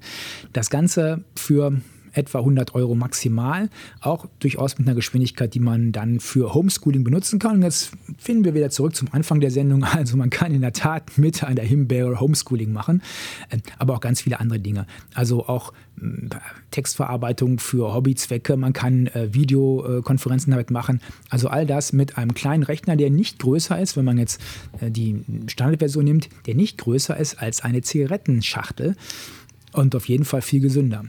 Das 0.54 0.70
Ganze 0.70 1.24
für 1.36 1.74
etwa 2.18 2.40
100 2.40 2.74
Euro 2.76 2.96
maximal, 2.96 3.70
auch 4.02 4.26
durchaus 4.40 4.78
mit 4.78 4.88
einer 4.88 4.96
Geschwindigkeit, 4.96 5.54
die 5.54 5.60
man 5.60 5.92
dann 5.92 6.20
für 6.20 6.54
Homeschooling 6.54 7.04
benutzen 7.04 7.40
kann. 7.40 7.58
Und 7.58 7.62
jetzt 7.62 7.92
finden 8.18 8.44
wir 8.44 8.56
wieder 8.56 8.70
zurück 8.70 8.96
zum 8.96 9.08
Anfang 9.12 9.40
der 9.40 9.52
Sendung. 9.52 9.86
Also 9.98 10.16
man 10.16 10.30
kann 10.30 10.54
in 10.54 10.62
der 10.62 10.74
Tat 10.74 11.18
mit 11.18 11.44
einer 11.44 11.64
Himbeere 11.64 12.20
Homeschooling 12.20 12.72
machen, 12.72 13.02
äh, 13.50 13.58
aber 13.80 13.96
auch 13.96 14.00
ganz 14.00 14.22
viele 14.22 14.40
andere 14.40 14.60
Dinge. 14.60 14.86
Also 15.16 15.48
auch 15.48 15.74
äh, 16.00 16.30
Textverarbeitung 16.72 17.60
für 17.60 17.94
Hobbyzwecke, 17.94 18.58
man 18.58 18.74
kann 18.74 19.08
äh, 19.08 19.34
Videokonferenzen 19.34 20.52
damit 20.52 20.70
machen. 20.70 21.02
Also 21.30 21.48
all 21.48 21.66
das 21.66 21.94
mit 21.94 22.18
einem 22.18 22.34
kleinen 22.34 22.64
Rechner, 22.64 22.96
der 22.96 23.10
nicht 23.10 23.40
größer 23.40 23.80
ist, 23.80 23.98
wenn 23.98 24.06
man 24.06 24.18
jetzt 24.18 24.40
die 24.82 25.24
Standardversion 25.48 26.04
nimmt, 26.04 26.30
der 26.46 26.56
nicht 26.56 26.78
größer 26.78 27.18
ist 27.18 27.42
als 27.42 27.64
eine 27.64 27.82
Zigarettenschachtel 27.82 28.96
und 29.74 29.96
auf 29.96 30.08
jeden 30.08 30.26
Fall 30.26 30.42
viel 30.42 30.62
gesünder 30.62 31.06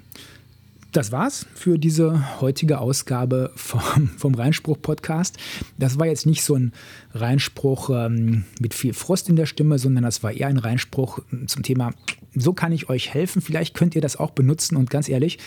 das 0.93 1.12
war's 1.12 1.47
für 1.55 1.78
diese 1.78 2.41
heutige 2.41 2.78
Ausgabe 2.78 3.53
vom, 3.57 4.09
vom 4.16 4.34
Reinspruch-Podcast. 4.34 5.36
Das 5.76 5.99
war 5.99 6.07
jetzt 6.07 6.26
nicht 6.26 6.43
so 6.43 6.55
ein 6.55 6.72
Reinspruch 7.12 7.91
ähm, 7.91 8.45
mit 8.61 8.74
viel 8.74 8.95
Frust 8.95 9.28
in 9.28 9.36
der 9.36 9.47
Stimme, 9.47 9.78
sondern 9.78 10.05
das 10.05 10.22
war 10.22 10.32
eher 10.32 10.49
ein 10.49 10.59
Reinspruch 10.59 11.20
zum 11.47 11.62
Thema, 11.62 11.93
so 12.34 12.53
kann 12.53 12.72
ich 12.72 12.89
euch 12.89 13.12
helfen. 13.12 13.43
Vielleicht 13.43 13.74
könnt 13.74 13.95
ihr 13.95 14.01
das 14.01 14.16
auch 14.16 14.30
benutzen 14.30 14.76
und 14.76 14.91
ganz 14.91 15.09
ehrlich, 15.09 15.39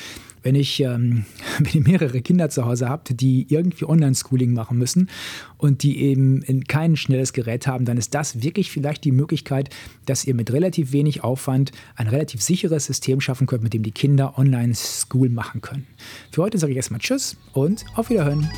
wenn 0.43 0.55
ich, 0.55 0.79
ähm, 0.79 1.25
wenn 1.59 1.73
ihr 1.73 1.81
mehrere 1.81 2.21
Kinder 2.21 2.49
zu 2.49 2.65
Hause 2.65 2.89
habt, 2.89 3.19
die 3.21 3.47
irgendwie 3.49 3.85
Online-Schooling 3.85 4.53
machen 4.53 4.77
müssen 4.77 5.09
und 5.57 5.83
die 5.83 6.01
eben 6.01 6.43
kein 6.67 6.95
schnelles 6.95 7.33
Gerät 7.33 7.67
haben, 7.67 7.85
dann 7.85 7.97
ist 7.97 8.13
das 8.13 8.41
wirklich 8.41 8.71
vielleicht 8.71 9.03
die 9.03 9.11
Möglichkeit, 9.11 9.69
dass 10.05 10.25
ihr 10.25 10.35
mit 10.35 10.51
relativ 10.51 10.91
wenig 10.91 11.23
Aufwand 11.23 11.71
ein 11.95 12.07
relativ 12.07 12.41
sicheres 12.41 12.85
System 12.85 13.21
schaffen 13.21 13.47
könnt, 13.47 13.63
mit 13.63 13.73
dem 13.73 13.83
die 13.83 13.91
Kinder 13.91 14.37
Online-School 14.37 15.29
machen 15.29 15.61
können. 15.61 15.87
Für 16.31 16.43
heute 16.43 16.57
sage 16.57 16.71
ich 16.71 16.77
erstmal 16.77 16.99
Tschüss 16.99 17.37
und 17.53 17.85
auf 17.95 18.09
Wiederhören. 18.09 18.49